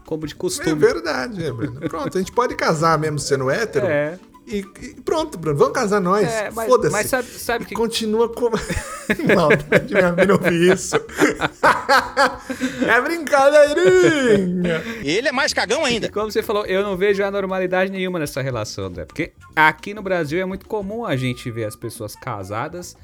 como 0.04 0.26
de 0.26 0.34
É 0.34 0.36
costume. 0.36 0.74
verdade, 0.74 1.42
é, 1.42 1.50
Bruno. 1.50 1.80
Pronto, 1.88 2.18
a 2.18 2.20
gente 2.20 2.32
pode 2.32 2.54
casar 2.54 2.98
mesmo 2.98 3.18
sendo 3.18 3.48
hétero. 3.50 3.86
É. 3.86 4.18
E, 4.46 4.58
e 4.58 5.00
pronto, 5.02 5.38
Bruno, 5.38 5.58
vamos 5.58 5.72
casar 5.74 6.00
nós. 6.00 6.28
É, 6.28 6.50
mas- 6.50 6.68
Foda-se. 6.68 6.92
mas 6.92 7.06
sabe- 7.06 7.28
sabe 7.28 7.64
que- 7.64 7.74
Continua 7.74 8.28
com. 8.28 8.50
Maldade, 9.34 9.94
minha 9.94 10.14
filha 10.14 10.32
ouvir 10.34 10.72
isso. 10.74 10.96
é 12.86 13.00
brincadeirinha. 13.00 14.82
Ele 15.02 15.28
é 15.28 15.32
mais 15.32 15.52
cagão 15.52 15.84
ainda. 15.84 16.10
Como 16.10 16.30
você 16.30 16.42
falou, 16.42 16.64
eu 16.66 16.82
não 16.82 16.96
vejo 16.96 17.22
anormalidade 17.22 17.90
nenhuma 17.90 18.18
nessa 18.18 18.40
relação, 18.42 18.84
André. 18.86 19.04
Porque 19.04 19.32
aqui 19.54 19.94
no 19.94 20.02
Brasil 20.02 20.40
é 20.40 20.44
muito 20.44 20.66
comum 20.66 21.04
a 21.04 21.16
gente 21.16 21.50
ver 21.50 21.64
as 21.64 21.76
pessoas 21.76 22.14
casadas 22.14 22.96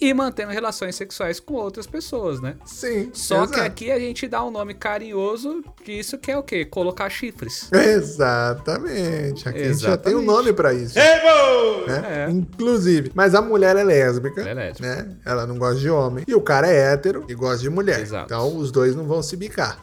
e 0.00 0.14
mantendo 0.14 0.52
relações 0.52 0.94
sexuais 0.94 1.40
com 1.40 1.54
outras 1.54 1.86
pessoas, 1.86 2.40
né? 2.40 2.56
Sim. 2.64 3.10
Só 3.12 3.46
que 3.46 3.54
exato. 3.54 3.66
aqui 3.66 3.90
a 3.90 3.98
gente 3.98 4.28
dá 4.28 4.44
um 4.44 4.50
nome 4.50 4.72
carinhoso 4.74 5.62
disso 5.84 6.16
que 6.18 6.30
é 6.30 6.38
o 6.38 6.42
quê? 6.42 6.64
Colocar 6.64 7.10
chifres. 7.10 7.68
Exatamente. 7.72 9.48
Aqui 9.48 9.58
a 9.62 9.64
gente 9.72 9.78
já 9.80 9.96
tem 9.96 10.14
um 10.14 10.18
Exatamente. 10.20 10.26
nome 10.26 10.52
pra 10.52 10.72
isso. 10.74 10.94
né? 10.96 12.26
É. 12.26 12.30
Inclusive. 12.30 13.10
Mas 13.14 13.34
a 13.34 13.42
mulher 13.42 13.76
é 13.76 13.82
lésbica. 13.84 14.40
Ela 14.42 14.50
é 14.50 14.54
lésbica. 14.66 14.88
Né? 15.02 15.16
Ela 15.24 15.46
não 15.46 15.56
gosta 15.58 15.80
de 15.80 15.90
homem. 15.90 16.24
E 16.26 16.34
o 16.34 16.40
cara 16.40 16.68
é 16.68 16.92
hétero 16.92 17.24
e 17.28 17.34
gosta 17.34 17.58
de 17.62 17.70
mulher. 17.70 18.00
Exato. 18.00 18.26
Então 18.26 18.56
os 18.56 18.70
dois 18.70 18.94
não 18.94 19.04
vão 19.04 19.22
se 19.22 19.36
bicar. 19.36 19.82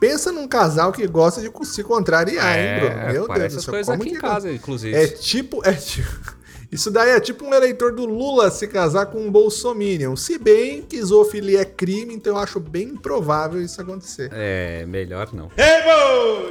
Pensa 0.00 0.32
num 0.32 0.48
casal 0.48 0.92
que 0.92 1.06
gosta 1.06 1.42
de 1.42 1.50
se 1.66 1.82
contrariar, 1.84 2.58
hein, 2.58 2.80
Bruno? 2.80 2.94
Meu 2.94 3.04
É, 3.04 3.12
Deus 3.12 3.26
do 3.26 3.42
essas 3.58 3.64
céu. 3.64 3.84
como 3.84 4.02
aqui 4.02 4.08
em 4.10 4.14
que- 4.14 4.20
casa, 4.20 4.50
inclusive. 4.50 4.96
É 4.96 5.06
tipo, 5.06 5.60
é 5.62 5.72
tipo. 5.74 6.39
Isso 6.70 6.90
daí 6.90 7.10
é 7.10 7.20
tipo 7.20 7.44
um 7.44 7.52
eleitor 7.52 7.92
do 7.92 8.04
Lula 8.06 8.50
se 8.50 8.68
casar 8.68 9.06
com 9.06 9.18
um 9.26 9.30
bolsominion. 9.30 10.14
Se 10.14 10.38
bem 10.38 10.82
que 10.82 11.02
zoofilia 11.02 11.62
é 11.62 11.64
crime, 11.64 12.14
então 12.14 12.34
eu 12.36 12.38
acho 12.42 12.60
bem 12.60 12.88
improvável 12.90 13.60
isso 13.60 13.80
acontecer. 13.80 14.30
É, 14.32 14.84
melhor 14.86 15.28
não. 15.32 15.50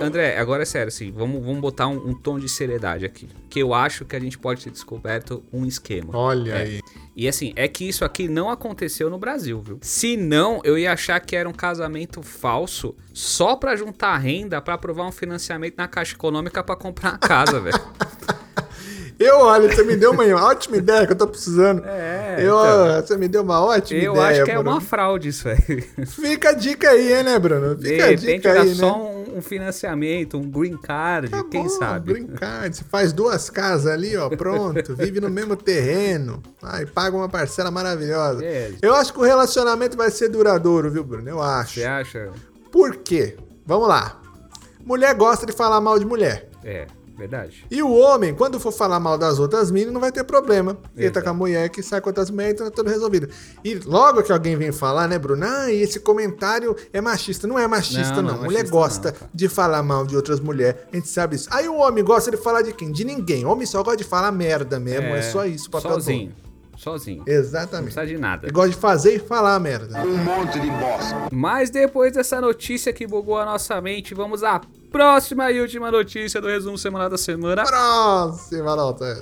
André, 0.02 0.38
agora 0.38 0.64
é 0.64 0.66
sério, 0.66 0.90
assim, 0.90 1.12
vamos, 1.12 1.44
vamos 1.44 1.62
botar 1.62 1.88
um, 1.88 2.10
um 2.10 2.14
tom 2.14 2.38
de 2.40 2.50
seriedade 2.50 3.06
aqui. 3.06 3.30
Que 3.50 3.60
eu 3.62 3.74
acho 3.74 4.04
que 4.06 4.16
a 4.16 4.20
gente 4.20 4.38
pode 4.38 4.64
ter 4.64 4.72
descoberto 4.72 5.44
um 5.54 5.66
esquema. 5.66 6.16
Olha 6.16 6.52
É. 6.54 6.62
aí. 6.64 6.80
E 7.16 7.28
assim, 7.28 7.52
é 7.56 7.68
que 7.68 7.88
isso 7.88 8.06
aqui 8.06 8.28
não 8.30 8.50
aconteceu 8.50 9.10
no 9.10 9.18
Brasil, 9.18 9.62
viu? 9.62 9.78
Se 9.82 10.16
não, 10.16 10.62
eu 10.64 10.78
ia 10.78 10.94
achar 10.94 11.20
que 11.20 11.36
era 11.36 11.50
um 11.50 11.54
casamento 11.54 12.22
falso 12.22 12.96
só 13.14 13.56
pra 13.58 13.76
juntar 13.76 14.18
renda 14.18 14.62
pra 14.62 14.76
aprovar 14.76 15.06
um 15.06 15.12
financiamento 15.12 15.76
na 15.78 15.88
Caixa 15.88 16.16
Econômica 16.16 16.64
pra 16.64 16.76
comprar 16.78 17.12
uma 17.12 17.18
casa, 17.18 17.60
velho. 17.62 17.80
Eu, 19.20 19.40
olha, 19.40 19.70
você 19.70 19.84
me 19.84 19.98
deu 19.98 20.12
uma 20.12 20.24
ótima 20.46 20.78
ideia 20.78 21.06
que 21.06 21.12
eu 21.12 21.18
tô 21.18 21.28
precisando. 21.28 21.84
É, 21.86 22.38
Eu, 22.40 22.58
então. 22.58 23.02
Você 23.06 23.18
me 23.18 23.28
deu 23.28 23.42
uma 23.44 23.60
ótima 23.62 24.00
Eu 24.00 24.14
ideia. 24.14 24.28
acho 24.30 24.44
que 24.46 24.52
é 24.52 24.54
Bruno. 24.56 24.72
uma 24.72 24.80
fraude 24.82 25.28
isso 25.28 25.50
aí. 25.50 25.82
Fica 26.08 26.50
a 26.50 26.54
dica 26.54 26.90
aí, 26.92 27.14
hein, 27.14 27.24
né, 27.24 27.38
Bruno? 27.38 27.76
De 27.76 27.90
Fica 27.90 28.06
a 28.06 28.16
dica 28.16 28.52
aí, 28.62 28.74
só 28.76 28.86
né? 28.86 28.94
um, 29.34 29.38
um 29.38 29.42
financiamento, 29.42 30.38
um 30.38 30.50
green 30.50 30.78
card, 30.78 31.30
Tá 31.30 31.44
quem 31.44 31.64
bom, 31.64 31.70
sabe. 31.70 32.14
Brincar, 32.14 32.72
você 32.74 32.84
faz 32.90 33.12
duas 33.12 33.50
casas 33.50 33.92
ali, 33.92 34.16
ó, 34.16 34.30
pronto, 34.30 34.96
vive 34.98 35.20
no 35.20 35.30
mesmo 35.30 35.56
terreno, 35.58 36.42
aí 36.64 36.86
paga 36.86 37.16
uma 37.18 37.28
parcela 37.28 37.70
maravilhosa. 37.70 38.44
É. 38.46 38.72
Eu 38.82 38.96
acho 38.96 39.12
que 39.12 39.20
o 39.20 39.24
relacionamento 39.24 39.98
vai 39.98 40.10
ser 40.12 40.30
duradouro, 40.30 40.90
viu, 40.90 41.04
Bruno? 41.04 41.28
Eu 41.30 41.42
acho. 41.42 41.74
Você 41.76 41.84
acha? 41.84 42.30
Por 42.72 42.96
quê? 42.96 43.36
Vamos 43.66 43.88
lá. 43.90 44.20
Mulher 44.86 45.14
gosta 45.14 45.46
de 45.46 45.52
falar 45.52 45.82
mal 45.82 46.00
de 46.00 46.06
mulher. 46.06 46.50
É. 46.64 46.88
Verdade. 47.20 47.66
E 47.70 47.84
o 47.84 47.92
homem, 47.94 48.34
quando 48.34 48.60
for 48.62 48.72
falar 48.72 48.98
mal 49.00 49.18
das 49.18 49.40
outras 49.40 49.70
minas, 49.70 49.94
não 49.94 50.00
vai 50.00 50.10
ter 50.12 50.24
problema. 50.24 50.78
Ele 50.96 51.12
tá 51.12 51.20
Exato. 51.20 51.24
com 51.26 51.30
a 51.30 51.34
mulher 51.34 51.70
que 51.70 51.84
sai 51.84 52.00
com 52.00 52.10
outras 52.10 52.30
mulheres, 52.32 52.54
então 52.56 52.68
tá 52.68 52.74
tudo 52.74 52.90
resolvido. 52.90 53.28
E 53.64 53.76
logo 53.76 54.24
que 54.24 54.32
alguém 54.32 54.56
vem 54.56 54.72
falar, 54.72 55.08
né, 55.08 55.20
Bruno? 55.20 55.46
Ah, 55.46 55.70
e 55.70 55.82
esse 55.82 56.00
comentário 56.00 56.76
é 56.94 57.02
machista. 57.02 57.46
Não 57.46 57.60
é 57.60 57.68
machista, 57.68 58.16
Não, 58.16 58.24
não. 58.24 58.30
não 58.30 58.42
é 58.44 58.46
mulher 58.46 58.60
machista, 58.60 58.72
gosta 58.72 59.16
não, 59.20 59.30
de 59.34 59.50
falar 59.50 59.84
mal 59.84 60.06
de 60.06 60.16
outras 60.16 60.40
mulheres. 60.40 60.82
A 60.92 60.96
gente 60.96 61.10
sabe 61.10 61.36
isso. 61.36 61.50
Aí 61.52 61.68
o 61.68 61.76
homem 61.76 62.04
gosta 62.04 62.32
de 62.32 62.38
falar 62.38 62.62
de 62.62 62.72
quem? 62.74 62.90
De 62.92 63.04
ninguém. 63.04 63.46
O 63.46 63.50
homem 63.50 63.66
só 63.66 63.84
gosta 63.84 63.98
de 63.98 64.06
falar 64.06 64.32
merda 64.32 64.80
mesmo. 64.80 65.08
É, 65.08 65.22
só 65.22 65.46
isso 65.46 65.70
papel 65.70 65.92
Sozinho. 65.92 66.34
Sozinho. 66.80 67.26
Não 67.28 67.34
Exatamente. 67.34 67.94
precisa 67.94 68.06
de 68.06 68.18
nada. 68.18 68.46
Ele 68.46 68.54
gosta 68.54 68.70
de 68.70 68.78
fazer 68.78 69.16
e 69.16 69.20
falar 69.20 69.60
merda. 69.60 70.00
Mas 71.30 71.70
depois 71.70 72.14
dessa 72.14 72.40
notícia 72.40 72.94
que 72.94 73.06
bugou 73.06 73.38
a 73.38 73.44
nossa 73.46 73.82
mente, 73.82 74.16
vamos 74.16 74.44
à 74.46 74.62
próxima 74.90 75.52
e 75.52 75.60
última 75.60 75.92
notícia 75.92 76.40
do 76.40 76.48
resumo 76.48 76.78
semanal 76.78 77.10
da 77.10 77.18
semana. 77.18 77.66
Próxima 77.66 78.78
nota. 78.78 79.20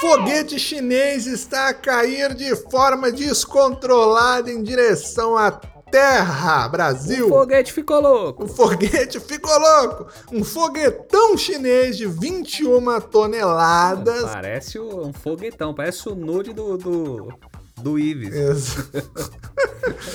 Foguete 0.00 0.58
chinês 0.58 1.26
está 1.26 1.68
a 1.68 1.74
cair 1.74 2.34
de 2.34 2.56
forma 2.56 3.12
descontrolada 3.12 4.50
em 4.50 4.62
direção 4.62 5.36
à 5.36 5.52
Terra, 5.92 6.66
Brasil. 6.68 7.26
O 7.26 7.28
foguete 7.28 7.70
ficou 7.72 8.00
louco. 8.00 8.44
O 8.44 8.48
foguete 8.48 9.20
ficou 9.20 9.56
louco. 9.58 10.06
Um 10.32 10.42
foguetão 10.42 11.36
chinês 11.36 11.98
de 11.98 12.06
21 12.06 12.98
toneladas. 13.02 14.22
Parece 14.24 14.80
um 14.80 15.12
foguetão, 15.12 15.74
parece 15.74 16.08
o 16.08 16.14
nude 16.14 16.54
do, 16.54 16.78
do, 16.78 17.28
do 17.76 17.98
Ives. 17.98 18.34
Ex- 18.34 18.76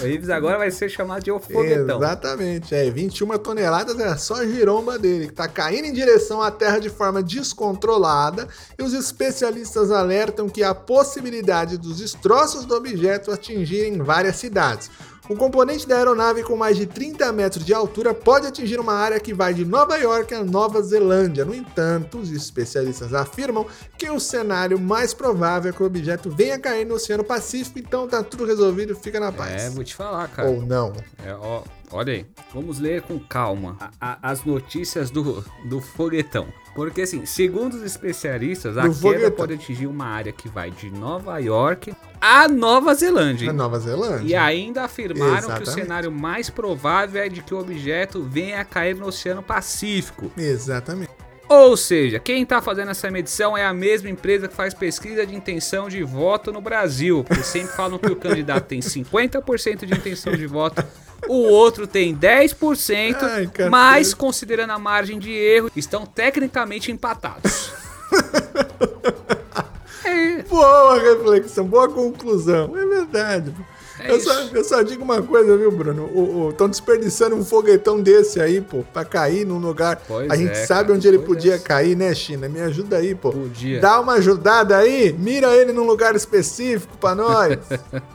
O 0.01 0.07
Ives 0.07 0.29
agora 0.29 0.57
vai 0.57 0.71
ser 0.71 0.89
chamado 0.89 1.23
de 1.23 1.31
o 1.31 1.39
foguetão. 1.39 1.97
Exatamente, 1.97 2.73
é. 2.73 2.89
21 2.89 3.37
toneladas 3.37 3.99
é 3.99 4.15
só 4.17 4.35
a 4.35 4.45
giromba 4.45 4.97
dele, 4.97 5.27
que 5.27 5.33
tá 5.33 5.47
caindo 5.47 5.85
em 5.85 5.93
direção 5.93 6.41
à 6.41 6.49
Terra 6.49 6.79
de 6.79 6.89
forma 6.89 7.21
descontrolada. 7.21 8.47
E 8.79 8.83
os 8.83 8.93
especialistas 8.93 9.91
alertam 9.91 10.47
que 10.47 10.63
há 10.63 10.73
possibilidade 10.73 11.77
dos 11.77 11.97
destroços 11.97 12.65
do 12.65 12.75
objeto 12.75 13.29
atingirem 13.31 13.97
várias 14.01 14.37
cidades. 14.37 14.89
O 15.29 15.35
componente 15.35 15.87
da 15.87 15.97
aeronave 15.97 16.41
com 16.43 16.55
mais 16.55 16.77
de 16.77 16.85
30 16.85 17.31
metros 17.33 17.65
de 17.65 17.73
altura 17.73 18.13
pode 18.13 18.47
atingir 18.47 18.79
uma 18.79 18.93
área 18.93 19.19
que 19.19 19.33
vai 19.33 19.53
de 19.53 19.65
Nova 19.65 19.97
York 19.97 20.33
a 20.33 20.43
Nova 20.43 20.81
Zelândia. 20.81 21.43
No 21.43 21.53
entanto, 21.53 22.17
os 22.17 22.31
especialistas 22.31 23.13
afirmam 23.13 23.65
que 23.97 24.09
o 24.09 24.19
cenário 24.19 24.79
mais 24.79 25.13
provável 25.13 25.71
é 25.71 25.73
que 25.73 25.83
o 25.83 25.85
objeto 25.85 26.29
venha 26.29 26.57
cair 26.57 26.85
no 26.85 26.95
Oceano 26.95 27.23
Pacífico, 27.25 27.77
então 27.79 28.07
tá 28.07 28.23
tudo 28.23 28.45
resolvido, 28.45 28.95
fica 28.95 29.19
na 29.19 29.31
paz. 29.31 29.63
É, 29.63 29.69
vou 29.69 29.83
te 29.83 29.93
falar, 29.95 30.27
cara. 30.29 30.49
Ou 30.49 30.61
não. 30.61 30.93
É, 31.25 31.33
ó, 31.33 31.61
olha 31.91 32.13
aí, 32.13 32.25
vamos 32.53 32.79
ler 32.79 33.01
com 33.01 33.19
calma 33.19 33.75
a- 33.81 33.91
a- 33.99 34.31
as 34.31 34.43
notícias 34.45 35.09
do, 35.09 35.43
do 35.69 35.81
foguetão. 35.81 36.47
Porque, 36.77 37.01
assim, 37.01 37.25
segundo 37.25 37.73
os 37.73 37.81
especialistas, 37.81 38.77
a 38.77 38.87
queda 38.87 39.31
pode 39.31 39.55
atingir 39.55 39.87
uma 39.87 40.05
área 40.05 40.31
que 40.31 40.47
vai 40.47 40.69
de 40.69 40.91
Nova 40.91 41.39
York 41.39 41.91
a 42.21 42.47
Nova 42.47 42.93
Zelândia. 42.93 43.47
Hein? 43.47 43.51
Nova 43.51 43.79
Zelândia. 43.79 44.27
E 44.27 44.35
ainda 44.35 44.83
afirmaram 44.83 45.31
que 45.31 45.39
Exatamente. 45.39 45.69
o 45.69 45.73
cenário 45.73 46.11
mais 46.11 46.51
provável 46.51 47.19
é 47.19 47.29
de 47.29 47.41
que 47.41 47.51
o 47.51 47.57
objeto 47.57 48.21
venha 48.21 48.61
a 48.61 48.63
cair 48.63 48.95
no 48.95 49.07
Oceano 49.07 49.41
Pacífico. 49.41 50.31
Exatamente. 50.37 51.09
Ou 51.49 51.77
seja, 51.77 52.19
quem 52.19 52.45
tá 52.45 52.61
fazendo 52.61 52.91
essa 52.91 53.09
medição 53.09 53.57
é 53.57 53.65
a 53.65 53.73
mesma 53.73 54.09
empresa 54.09 54.47
que 54.47 54.53
faz 54.53 54.73
pesquisa 54.73 55.25
de 55.25 55.33
intenção 55.33 55.87
de 55.87 56.03
voto 56.03 56.51
no 56.51 56.59
Brasil. 56.59 57.23
Porque 57.23 57.43
sempre 57.43 57.73
falam 57.75 57.97
que 57.97 58.11
o 58.11 58.15
candidato 58.15 58.65
tem 58.65 58.79
50% 58.79 59.85
de 59.85 59.93
intenção 59.93 60.33
de 60.33 60.45
voto, 60.45 60.83
o 61.27 61.43
outro 61.43 61.87
tem 61.87 62.15
10%, 62.15 63.15
Ai, 63.21 63.49
mas 63.69 64.13
considerando 64.13 64.71
a 64.71 64.79
margem 64.79 65.17
de 65.17 65.31
erro, 65.31 65.71
estão 65.75 66.05
tecnicamente 66.05 66.91
empatados. 66.91 67.71
é, 70.03 70.43
Boa 70.43 70.99
reflexão, 70.99 71.65
boa 71.65 71.89
conclusão. 71.89 72.77
É 72.77 72.85
verdade. 72.85 73.53
É 73.99 74.11
eu, 74.11 74.19
só, 74.19 74.33
eu 74.33 74.63
só 74.63 74.81
digo 74.81 75.03
uma 75.03 75.21
coisa, 75.21 75.57
viu, 75.57 75.71
Bruno? 75.71 76.49
Estão 76.49 76.69
desperdiçando 76.69 77.35
um 77.35 77.43
foguetão 77.43 78.01
desse 78.01 78.39
aí, 78.39 78.61
pô, 78.61 78.83
pra 78.93 79.03
cair 79.03 79.45
num 79.45 79.57
lugar. 79.57 80.01
Pois 80.07 80.29
a 80.29 80.35
gente 80.35 80.51
é, 80.51 80.65
sabe 80.65 80.83
cara, 80.83 80.93
onde 80.95 81.07
ele 81.07 81.17
pois 81.17 81.29
podia 81.29 81.55
é. 81.55 81.59
cair, 81.59 81.95
né, 81.95 82.13
China? 82.13 82.47
Me 82.47 82.59
ajuda 82.61 82.97
aí, 82.97 83.15
pô. 83.15 83.31
Podia. 83.31 83.79
Dá 83.79 83.99
uma 83.99 84.13
ajudada 84.13 84.77
aí, 84.77 85.13
mira 85.17 85.55
ele 85.55 85.73
num 85.73 85.85
lugar 85.85 86.15
específico 86.15 86.97
pra 86.97 87.15
nós. 87.15 87.57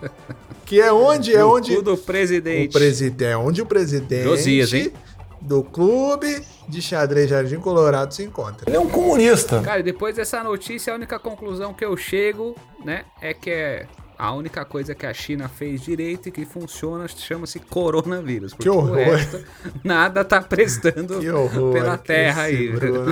que 0.64 0.80
é 0.80 0.92
onde? 0.92 1.34
É 1.34 1.44
onde. 1.44 1.74
cu 1.76 1.82
do 1.82 1.94
O 1.94 1.98
presidente. 1.98 2.72
presidente, 2.72 3.24
é 3.24 3.36
onde 3.36 3.60
o 3.60 3.66
presidente 3.66 4.24
Josias, 4.24 4.72
hein? 4.72 4.92
do 5.40 5.62
clube 5.62 6.44
de 6.68 6.80
xadrez 6.80 7.28
Jardim 7.28 7.58
Colorado 7.58 8.14
se 8.14 8.22
encontra. 8.22 8.68
Ele 8.68 8.76
é 8.76 8.80
um 8.80 8.88
comunista. 8.88 9.60
Cara, 9.60 9.80
e 9.80 9.82
depois 9.82 10.14
dessa 10.14 10.42
notícia, 10.42 10.92
a 10.92 10.96
única 10.96 11.18
conclusão 11.18 11.74
que 11.74 11.84
eu 11.84 11.96
chego, 11.96 12.54
né, 12.84 13.04
é 13.20 13.34
que 13.34 13.50
é 13.50 13.86
a 14.22 14.32
única 14.32 14.64
coisa 14.64 14.94
que 14.94 15.04
a 15.04 15.12
China 15.12 15.48
fez 15.48 15.80
direito 15.80 16.28
e 16.28 16.30
que 16.30 16.44
funciona 16.44 17.08
chama-se 17.08 17.58
coronavírus. 17.58 18.54
Porque 18.54 18.68
horror. 18.70 18.94
resto, 18.94 19.40
nada 19.82 20.24
tá 20.24 20.40
prestando 20.40 21.18
Que 21.18 21.28
horror. 21.28 21.72
pela 21.72 21.98
que 21.98 22.06
terra 22.06 22.48
esse 22.48 22.56
aí. 22.60 22.68
Bruno. 22.70 23.04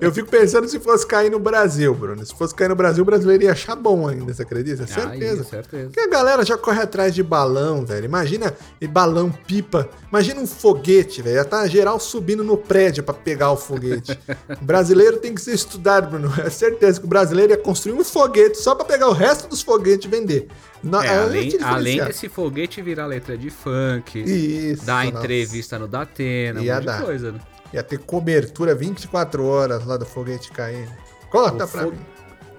Eu 0.00 0.10
fico 0.12 0.28
pensando 0.28 0.66
se 0.66 0.80
fosse 0.80 1.06
cair 1.06 1.30
no 1.30 1.38
Brasil, 1.38 1.94
Bruno. 1.94 2.26
Se 2.26 2.34
fosse 2.34 2.52
cair 2.52 2.68
no 2.68 2.74
Brasil, 2.74 3.02
o 3.02 3.06
brasileiro 3.06 3.44
ia 3.44 3.52
achar 3.52 3.76
bom 3.76 4.08
ainda, 4.08 4.34
você 4.34 4.42
acredita? 4.42 4.82
Ah, 4.82 4.86
Certeza. 4.88 5.34
isso, 5.42 5.44
certeza. 5.44 5.84
Porque 5.90 6.00
a 6.00 6.08
galera 6.08 6.44
já 6.44 6.58
corre 6.58 6.80
atrás 6.82 7.14
de 7.14 7.22
balão, 7.22 7.86
velho. 7.86 8.04
Imagina 8.06 8.52
e 8.80 8.88
balão 8.88 9.30
pipa. 9.30 9.88
Imagina 10.10 10.40
um 10.40 10.46
foguete, 10.46 11.22
velho. 11.22 11.36
Já 11.36 11.44
tá 11.44 11.64
geral 11.68 12.00
subindo 12.00 12.42
no 12.42 12.56
prédio 12.56 13.04
pra 13.04 13.14
pegar 13.14 13.52
o 13.52 13.56
foguete. 13.56 14.18
o 14.60 14.64
brasileiro 14.64 15.18
tem 15.18 15.32
que 15.32 15.40
ser 15.40 15.54
estudado, 15.54 16.10
Bruno. 16.10 16.34
É 16.44 16.50
certeza 16.50 16.98
que 16.98 17.06
o 17.06 17.08
brasileiro 17.08 17.52
ia 17.52 17.56
construir 17.58 17.94
um 17.94 18.02
foguete 18.02 18.58
só 18.58 18.74
pra 18.74 18.84
pegar 18.84 19.08
o 19.08 19.12
resto 19.12 19.48
dos 19.48 19.62
foguetes 19.62 20.15
vender. 20.18 20.48
No- 20.82 21.02
É, 21.02 21.06
é 21.06 21.18
além, 21.18 21.58
além 21.62 22.04
desse 22.04 22.28
foguete 22.28 22.80
virar 22.82 23.06
letra 23.06 23.36
de 23.36 23.50
funk, 23.50 24.18
Isso. 24.22 24.84
dar 24.84 25.04
nossa. 25.04 25.18
entrevista 25.18 25.78
no 25.78 25.86
Datena, 25.88 26.60
um 26.60 26.62
Ia 26.62 26.80
monte 26.80 26.90
de 26.98 27.02
coisa, 27.04 27.32
né? 27.32 27.40
Ia 27.72 27.82
ter 27.82 27.98
cobertura 27.98 28.74
24 28.74 29.44
horas 29.44 29.84
lá 29.84 29.96
do 29.96 30.06
foguete 30.06 30.50
caindo. 30.52 30.90
Conta 31.30 31.64
O 31.64 31.68
pra 31.68 31.82
fo- 31.82 31.90
mim. 31.90 31.98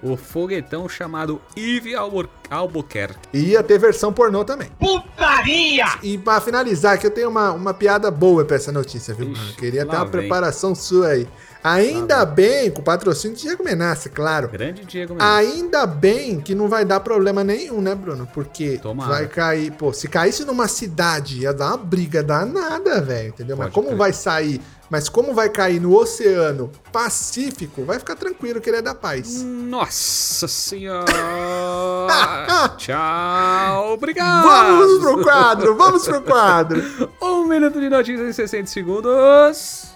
O 0.00 0.16
foguetão 0.16 0.88
chamado 0.88 1.40
Yves 1.56 1.94
Albu- 1.96 2.28
Albuquerque. 2.48 3.18
E 3.32 3.38
ia 3.50 3.62
ter 3.64 3.78
versão 3.80 4.12
pornô 4.12 4.44
também. 4.44 4.68
Putaria! 4.78 5.86
E 6.04 6.16
pra 6.18 6.40
finalizar, 6.40 6.94
aqui 6.94 7.06
eu 7.06 7.10
tenho 7.10 7.28
uma, 7.28 7.50
uma 7.50 7.74
piada 7.74 8.08
boa 8.10 8.44
pra 8.44 8.54
essa 8.56 8.70
notícia, 8.70 9.12
viu? 9.12 9.32
Ixi, 9.32 9.56
Queria 9.56 9.84
ter 9.84 9.96
uma 9.96 10.04
vem. 10.04 10.10
preparação 10.12 10.72
sua 10.74 11.08
aí. 11.08 11.26
Ainda 11.72 12.24
bem, 12.24 12.70
com 12.70 12.80
o 12.80 12.84
patrocínio 12.84 13.36
de 13.36 13.42
Diego 13.42 13.62
Menassi, 13.62 14.08
claro. 14.08 14.48
Grande 14.48 14.84
Diego 14.84 15.14
mesmo. 15.14 15.28
Ainda 15.28 15.86
bem 15.86 16.40
que 16.40 16.54
não 16.54 16.68
vai 16.68 16.84
dar 16.84 17.00
problema 17.00 17.44
nenhum, 17.44 17.80
né, 17.80 17.94
Bruno? 17.94 18.26
Porque 18.32 18.78
Tomara. 18.78 19.10
vai 19.10 19.26
cair, 19.26 19.72
pô, 19.72 19.92
se 19.92 20.08
caísse 20.08 20.44
numa 20.44 20.66
cidade, 20.66 21.40
ia 21.40 21.52
dar 21.52 21.68
uma 21.68 21.76
briga 21.76 22.22
danada, 22.22 23.00
velho, 23.02 23.28
entendeu? 23.28 23.56
Mas 23.56 23.66
Pode 23.66 23.74
como 23.74 23.88
crer. 23.88 23.98
vai 23.98 24.12
sair, 24.12 24.60
mas 24.88 25.08
como 25.08 25.34
vai 25.34 25.48
cair 25.50 25.80
no 25.80 25.94
Oceano 25.94 26.70
Pacífico, 26.90 27.84
vai 27.84 27.98
ficar 27.98 28.16
tranquilo 28.16 28.60
que 28.60 28.70
ele 28.70 28.78
é 28.78 28.82
da 28.82 28.94
paz. 28.94 29.42
Nossa 29.42 30.48
senhora! 30.48 31.04
Tchau, 32.78 33.92
obrigado! 33.92 34.46
Vamos 34.46 34.98
pro 35.00 35.22
quadro, 35.22 35.76
vamos 35.76 36.06
pro 36.06 36.22
quadro. 36.22 36.82
Um 37.20 37.46
minuto 37.46 37.80
de 37.80 37.88
notícias 37.88 38.28
em 38.28 38.32
60 38.32 38.66
segundos. 38.66 39.88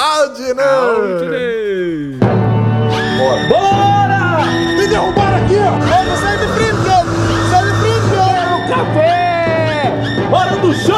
Aldinei! 0.00 0.64
Aldinei. 0.64 2.18
Me 4.76 4.86
derrubaram 4.86 5.44
aqui, 5.44 5.56
ó! 5.56 5.70
Vamos 5.72 6.20
sair 6.20 6.38
de 6.38 6.46
frente! 6.54 6.78
Sai 7.50 7.64
de 7.64 7.72
frente, 7.80 8.08
cara! 8.14 8.68
Café! 8.68 9.92
Hora 10.30 10.56
do 10.58 10.72
show, 10.72 10.97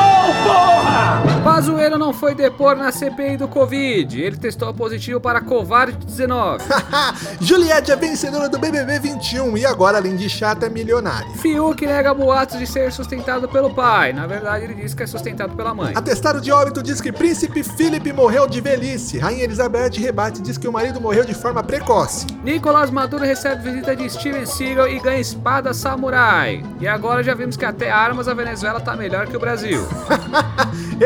foi 2.20 2.35
depor 2.35 2.76
na 2.76 2.92
CPI 2.92 3.38
do 3.38 3.48
Covid. 3.48 4.20
Ele 4.20 4.37
testou 4.37 4.74
positivo 4.74 5.18
para 5.18 5.40
Covid-19. 5.40 6.61
Juliette 7.40 7.90
é 7.90 7.96
vencedora 7.96 8.46
do 8.46 8.59
BBB 8.59 8.98
21 8.98 9.56
e 9.56 9.64
agora, 9.64 9.96
além 9.96 10.16
de 10.16 10.28
chata, 10.28 10.66
é 10.66 10.68
milionária. 10.68 11.30
Fiuk 11.37 11.87
nega 11.87 12.12
boatos 12.12 12.59
de 12.59 12.66
ser 12.66 12.92
sustentado 12.92 13.48
pelo 13.48 13.72
pai. 13.72 14.12
Na 14.12 14.26
verdade, 14.26 14.66
ele 14.66 14.74
diz 14.74 14.92
que 14.92 15.02
é 15.02 15.06
sustentado 15.06 15.56
pela 15.56 15.72
mãe. 15.72 15.94
Atestado 15.96 16.42
de 16.42 16.52
óbito 16.52 16.83
diz 16.83 17.00
que 17.00 17.11
príncipe 17.11 17.62
Philip 17.62 18.12
morreu 18.12 18.46
de 18.46 18.61
velhice. 18.61 19.18
Rainha 19.18 19.44
Elizabeth 19.44 19.92
rebate 19.96 20.40
e 20.40 20.42
diz 20.42 20.59
que 20.59 20.68
o 20.68 20.72
marido 20.72 21.00
morreu 21.00 21.24
de 21.24 21.33
forma 21.33 21.62
precoce. 21.62 22.26
Nicolás 22.44 22.90
Maduro 22.90 23.24
recebe 23.24 23.62
visita 23.62 23.96
de 23.96 24.11
Steven 24.11 24.44
Seagal 24.44 24.88
e 24.88 25.00
ganha 25.00 25.20
espada 25.20 25.72
samurai. 25.72 26.62
E 26.78 26.87
agora 26.87 27.22
já 27.22 27.33
vimos 27.33 27.56
que 27.56 27.64
até 27.64 27.90
armas 27.90 28.28
a 28.28 28.35
Venezuela 28.35 28.78
tá 28.78 28.94
melhor 28.94 29.26
que 29.26 29.37
o 29.38 29.40
Brasil. 29.40 29.80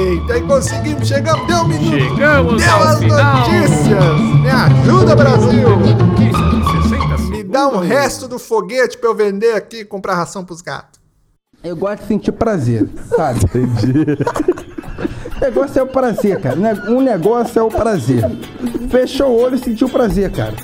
Eita, 0.00 0.38
e 0.38 0.42
conseguimos, 0.42 1.06
chegamos, 1.06 1.46
deu 1.46 1.58
um 1.58 1.68
minuto. 1.68 1.90
Chegamos 1.90 2.62
deu 2.62 2.76
as 2.76 2.98
final. 2.98 3.38
notícias. 3.38 4.20
Me 4.40 4.48
ajuda, 4.48 5.14
Brasil. 5.14 5.68
Que 6.16 6.88
60 6.88 7.18
Me 7.30 7.44
dá 7.44 7.68
um 7.68 7.80
resto 7.80 8.26
do 8.26 8.38
foguete 8.38 8.96
pra 8.96 9.10
eu 9.10 9.14
vender 9.14 9.54
aqui 9.54 9.80
e 9.80 9.84
comprar 9.84 10.14
ração 10.14 10.42
pros 10.42 10.62
gatos. 10.62 10.98
Eu 11.62 11.76
gosto 11.76 12.00
de 12.00 12.08
sentir 12.08 12.32
prazer, 12.32 12.88
sabe? 13.14 13.40
Entendi. 13.44 14.16
negócio 15.38 15.78
é 15.78 15.82
o 15.82 15.86
prazer, 15.86 16.40
cara. 16.40 16.56
Um 16.88 17.02
negócio 17.02 17.58
é 17.58 17.62
o 17.62 17.68
prazer. 17.68 18.24
Fechou 18.90 19.28
o 19.28 19.38
olho 19.38 19.56
e 19.56 19.58
sentiu 19.58 19.88
prazer, 19.90 20.32
cara. 20.32 20.54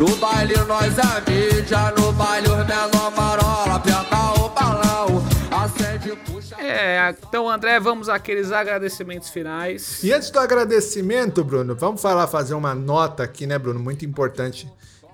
No 0.00 0.16
baile 0.16 0.54
nós 0.66 0.94
é 0.98 1.30
mídia, 1.30 1.92
no 1.96 2.10
baile 2.14 2.48
os 2.48 2.66
menor 2.66 3.14
marola, 3.14 3.74
aperta 3.76 4.16
o 4.40 4.48
balão, 4.48 5.22
acende, 5.50 6.16
puxa. 6.24 6.56
É, 6.58 7.14
então 7.28 7.48
André, 7.50 7.78
vamos 7.78 8.08
àqueles 8.08 8.50
agradecimentos 8.50 9.28
finais. 9.28 10.02
E 10.02 10.10
antes 10.10 10.30
do 10.30 10.38
agradecimento, 10.38 11.44
Bruno, 11.44 11.74
vamos 11.76 12.00
falar, 12.00 12.26
fazer 12.28 12.54
uma 12.54 12.74
nota 12.74 13.22
aqui, 13.24 13.46
né, 13.46 13.58
Bruno? 13.58 13.78
Muito 13.78 14.02
importante 14.06 14.66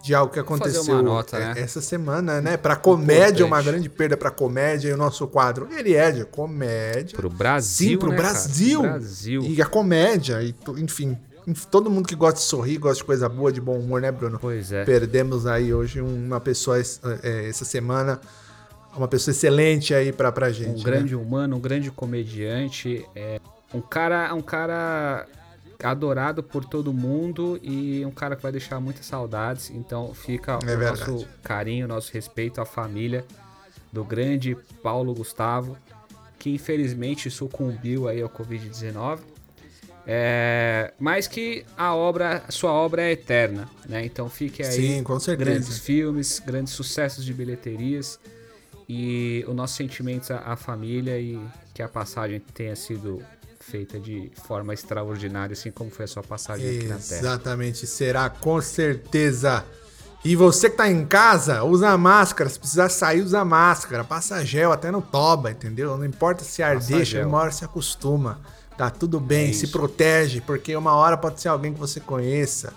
de 0.05 0.15
algo 0.15 0.33
que 0.33 0.39
fazer 0.39 0.55
aconteceu 0.55 0.95
uma 0.95 1.03
nota, 1.03 1.37
né? 1.37 1.55
é, 1.57 1.63
essa 1.63 1.81
semana, 1.81 2.41
né? 2.41 2.57
Pra 2.57 2.77
comédia, 2.77 3.43
Importante. 3.43 3.43
uma 3.43 3.61
grande 3.63 3.89
perda 3.89 4.17
pra 4.17 4.31
comédia 4.31 4.89
e 4.89 4.93
o 4.93 4.97
nosso 4.97 5.27
quadro, 5.27 5.69
ele 5.77 5.95
é 5.97 6.13
de 6.13 6.25
comédia. 6.25 7.17
Pro 7.17 7.29
Brasil, 7.29 7.89
Sim, 7.91 7.99
pro 7.99 8.11
né, 8.11 8.17
cara? 8.17 8.29
Brasil. 8.29 8.83
Brasil. 8.83 9.43
E 9.43 9.61
a 9.61 9.67
comédia, 9.67 10.41
e, 10.45 10.55
enfim, 10.81 11.09
enf- 11.11 11.19
todo 11.71 11.91
mundo 11.91 12.07
que 12.09 12.15
gosta 12.15 12.39
de 12.41 12.45
sorrir, 12.47 12.79
gosta 12.79 12.99
de 12.99 13.05
coisa 13.05 13.29
boa, 13.29 13.53
de 13.53 13.61
bom 13.61 13.79
humor, 13.79 14.01
né, 14.01 14.11
Bruno? 14.11 14.39
Pois 14.41 14.73
é. 14.73 14.85
Perdemos 14.85 15.47
aí 15.47 15.73
hoje 15.73 16.01
uma 16.01 16.41
pessoa 16.41 16.79
es- 16.81 17.01
é, 17.23 17.49
essa 17.49 17.65
semana, 17.65 18.21
uma 18.97 19.07
pessoa 19.09 19.33
excelente 19.33 19.95
aí 19.95 20.13
pra, 20.13 20.33
pra 20.33 20.51
gente. 20.51 20.71
um 20.71 20.77
né? 20.79 20.83
grande 20.85 21.15
humano, 21.15 21.57
um 21.57 21.61
grande 21.61 21.91
comediante, 21.91 23.05
é 23.15 23.41
um 23.73 23.81
cara, 23.81 24.35
um 24.35 24.43
cara 24.43 25.27
adorado 25.83 26.43
por 26.43 26.65
todo 26.65 26.93
mundo 26.93 27.61
e 27.63 28.05
um 28.07 28.11
cara 28.11 28.35
que 28.35 28.43
vai 28.43 28.51
deixar 28.53 28.81
muitas 28.81 29.07
saudades. 29.07 29.71
Então 29.71 30.13
fica 30.15 30.53
É 30.53 30.57
o 30.57 30.61
verdade. 30.79 31.01
nosso 31.11 31.27
carinho, 31.43 31.87
nosso 31.87 32.13
respeito 32.13 32.61
à 32.61 32.65
família 32.65 33.25
do 33.93 34.03
grande 34.03 34.57
Paulo 34.83 35.15
Gustavo, 35.15 35.77
que 36.39 36.51
infelizmente 36.51 37.31
sucumbiu 37.31 38.09
aí 38.09 38.21
ao 38.23 38.29
Covid-19. 38.29 39.19
É, 40.09 40.93
mas 41.01 41.27
que 41.27 41.65
a 41.77 41.93
obra, 41.95 42.45
sua 42.49 42.71
obra 42.71 43.03
é 43.03 43.13
eterna, 43.13 43.69
né? 43.89 44.05
Então 44.05 44.29
fique 44.29 44.63
aí 44.63 44.73
Sim, 44.73 45.03
com 45.03 45.19
certeza. 45.19 45.51
grandes 45.51 45.79
filmes, 45.79 46.39
grandes 46.39 46.73
sucessos 46.75 47.25
de 47.25 47.35
bilheterias 47.35 48.21
e 48.89 49.45
o 49.49 49.53
nosso 49.53 49.75
sentimento 49.75 50.33
à, 50.33 50.55
família 50.55 51.19
e 51.19 51.41
que 51.75 51.83
a 51.83 51.89
passagem 51.89 52.39
tenha 52.55 52.77
sido 52.77 53.21
feita 53.59 53.99
de 53.99 54.31
forma 54.47 54.73
extraordinária, 54.73 55.55
assim 55.55 55.73
como 55.73 55.91
foi 55.91 56.05
a 56.05 56.09
sua 56.09 56.23
passagem 56.23 56.69
aqui 56.69 56.87
na 56.87 56.99
Terra. 56.99 57.21
Exatamente, 57.21 57.85
será 57.85 58.31
com 58.31 58.63
certeza. 58.63 59.65
E 60.25 60.37
você 60.37 60.71
que 60.71 60.77
tá 60.77 60.89
em 60.89 61.05
casa, 61.05 61.65
usa 61.65 61.97
máscara. 61.97 62.49
Se 62.49 62.59
precisar 62.59 62.89
sair, 62.89 63.23
usa 63.23 63.45
máscara. 63.45 64.03
Passa 64.05 64.45
gel 64.45 64.73
até 64.73 64.91
no 64.91 65.03
toba, 65.03 65.51
entendeu? 65.51 65.97
Não 65.97 66.05
importa 66.05 66.45
se 66.45 66.63
ar 66.63 66.77
Passa 66.77 66.97
deixa, 66.97 67.19
gel. 67.19 67.29
uma 67.29 67.39
hora 67.39 67.51
se 67.51 67.65
acostuma. 67.65 68.41
Tá 68.77 68.91
tudo 68.91 69.19
bem, 69.19 69.51
É 69.51 69.53
se 69.53 69.69
protege, 69.69 70.41
porque 70.41 70.77
uma 70.77 70.93
hora 70.95 71.17
pode 71.17 71.41
ser 71.41 71.49
alguém 71.49 71.73
que 71.73 71.81
você 71.81 71.99
conheça. 72.01 72.73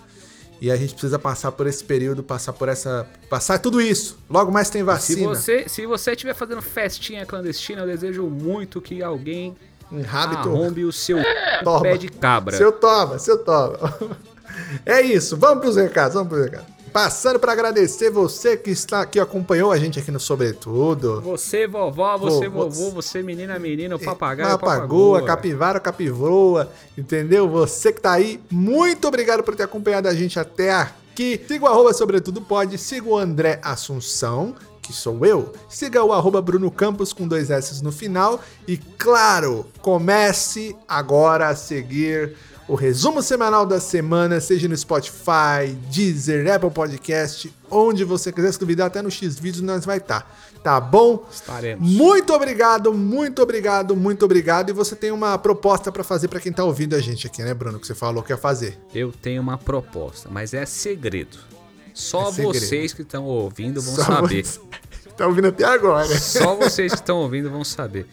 E 0.60 0.70
a 0.70 0.76
gente 0.76 0.92
precisa 0.92 1.18
passar 1.18 1.52
por 1.52 1.66
esse 1.66 1.82
período, 1.82 2.22
passar 2.22 2.52
por 2.52 2.68
essa. 2.68 3.06
Passar 3.30 3.58
tudo 3.58 3.80
isso. 3.80 4.18
Logo 4.28 4.52
mais 4.52 4.68
tem 4.68 4.80
Se 4.82 4.84
vacina. 4.86 5.28
você 5.28 5.68
se 5.68 5.86
você 5.86 6.12
estiver 6.12 6.34
fazendo 6.34 6.60
festinha 6.60 7.24
clandestina, 7.24 7.82
eu 7.82 7.86
desejo 7.86 8.24
muito 8.26 8.80
que 8.80 9.02
alguém 9.02 9.56
Enrabe 9.90 10.36
arrombe 10.36 10.84
o 10.84 10.92
seu 10.92 11.18
Toba. 11.64 11.82
pé 11.82 11.96
de 11.96 12.08
cabra. 12.08 12.56
Seu 12.56 12.70
toma, 12.72 13.18
seu 13.18 13.38
toma. 13.38 13.78
É 14.84 15.00
isso, 15.00 15.36
vamos 15.36 15.60
pros 15.62 15.76
recados, 15.76 16.14
vamos 16.14 16.28
pros 16.28 16.44
recados. 16.44 16.66
Passando 16.92 17.38
para 17.38 17.52
agradecer 17.52 18.10
você 18.10 18.56
que 18.56 18.70
está 18.70 19.00
aqui, 19.02 19.20
acompanhou 19.20 19.70
a 19.70 19.78
gente 19.78 19.98
aqui 19.98 20.10
no 20.10 20.18
Sobretudo. 20.18 21.20
Você, 21.20 21.66
vovó, 21.66 22.16
você, 22.18 22.48
Vovô. 22.48 22.68
vovô, 22.70 22.90
você, 22.90 23.22
menina, 23.22 23.58
menino, 23.58 23.98
papagaio, 23.98 24.50
Papagoa, 24.58 24.80
papagoa. 25.20 25.24
capivara, 25.26 25.80
capivoa, 25.80 26.70
entendeu? 26.98 27.48
Você 27.48 27.92
que 27.92 28.00
tá 28.00 28.12
aí, 28.12 28.40
muito 28.50 29.06
obrigado 29.06 29.42
por 29.42 29.54
ter 29.54 29.62
acompanhado 29.62 30.08
a 30.08 30.14
gente 30.14 30.38
até 30.38 30.72
aqui. 30.72 31.40
Siga 31.46 31.64
o 31.64 31.68
arroba 31.68 31.92
sobretudo 31.92 32.40
pode, 32.40 32.76
siga 32.78 33.08
o 33.08 33.16
André 33.16 33.60
Assunção, 33.62 34.54
que 34.82 34.92
sou 34.92 35.24
eu. 35.24 35.52
Siga 35.68 36.02
o 36.02 36.12
arroba 36.12 36.40
Bruno 36.42 36.70
Campos 36.70 37.12
com 37.12 37.28
dois 37.28 37.50
S 37.50 37.82
no 37.84 37.92
final. 37.92 38.40
E 38.66 38.76
claro, 38.76 39.66
comece 39.80 40.74
agora 40.88 41.48
a 41.48 41.54
seguir 41.54 42.34
o 42.70 42.74
resumo 42.76 43.22
semanal 43.22 43.66
da 43.66 43.80
semana, 43.80 44.40
seja 44.40 44.68
no 44.68 44.76
Spotify, 44.76 45.74
Deezer, 45.90 46.52
Apple 46.52 46.70
Podcast, 46.70 47.52
onde 47.70 48.04
você 48.04 48.30
quiser. 48.32 48.52
Se 48.52 48.60
duvidar, 48.60 48.86
até 48.86 49.02
no 49.02 49.10
X-Vídeos 49.10 49.62
nós 49.62 49.84
vai 49.84 49.98
estar. 49.98 50.38
Tá 50.62 50.78
bom? 50.80 51.26
Estaremos. 51.32 51.88
Muito 51.90 52.32
obrigado, 52.34 52.92
muito 52.92 53.42
obrigado, 53.42 53.96
muito 53.96 54.24
obrigado. 54.24 54.70
E 54.70 54.72
você 54.72 54.94
tem 54.94 55.10
uma 55.10 55.36
proposta 55.38 55.90
pra 55.90 56.04
fazer 56.04 56.28
pra 56.28 56.38
quem 56.38 56.52
tá 56.52 56.62
ouvindo 56.62 56.94
a 56.94 57.00
gente 57.00 57.26
aqui, 57.26 57.42
né, 57.42 57.54
Bruno? 57.54 57.80
Que 57.80 57.86
você 57.86 57.94
falou 57.94 58.22
que 58.22 58.30
ia 58.32 58.36
fazer. 58.36 58.78
Eu 58.94 59.10
tenho 59.10 59.40
uma 59.40 59.56
proposta, 59.56 60.28
mas 60.30 60.52
é 60.54 60.66
segredo. 60.66 61.38
Só 61.94 62.28
É 62.28 62.32
segredo. 62.32 62.54
vocês 62.54 62.92
que 62.92 63.02
estão 63.02 63.24
ouvindo 63.24 63.80
vão 63.80 63.94
Só 63.96 64.02
saber. 64.04 64.44
você- 64.44 64.60
Tá 65.16 65.26
ouvindo 65.26 65.48
até 65.48 65.64
agora. 65.64 66.06
Só 66.18 66.54
vocês 66.54 66.92
que 66.92 66.98
estão 67.00 67.18
ouvindo 67.18 67.50
vão 67.50 67.64
saber. 67.64 68.06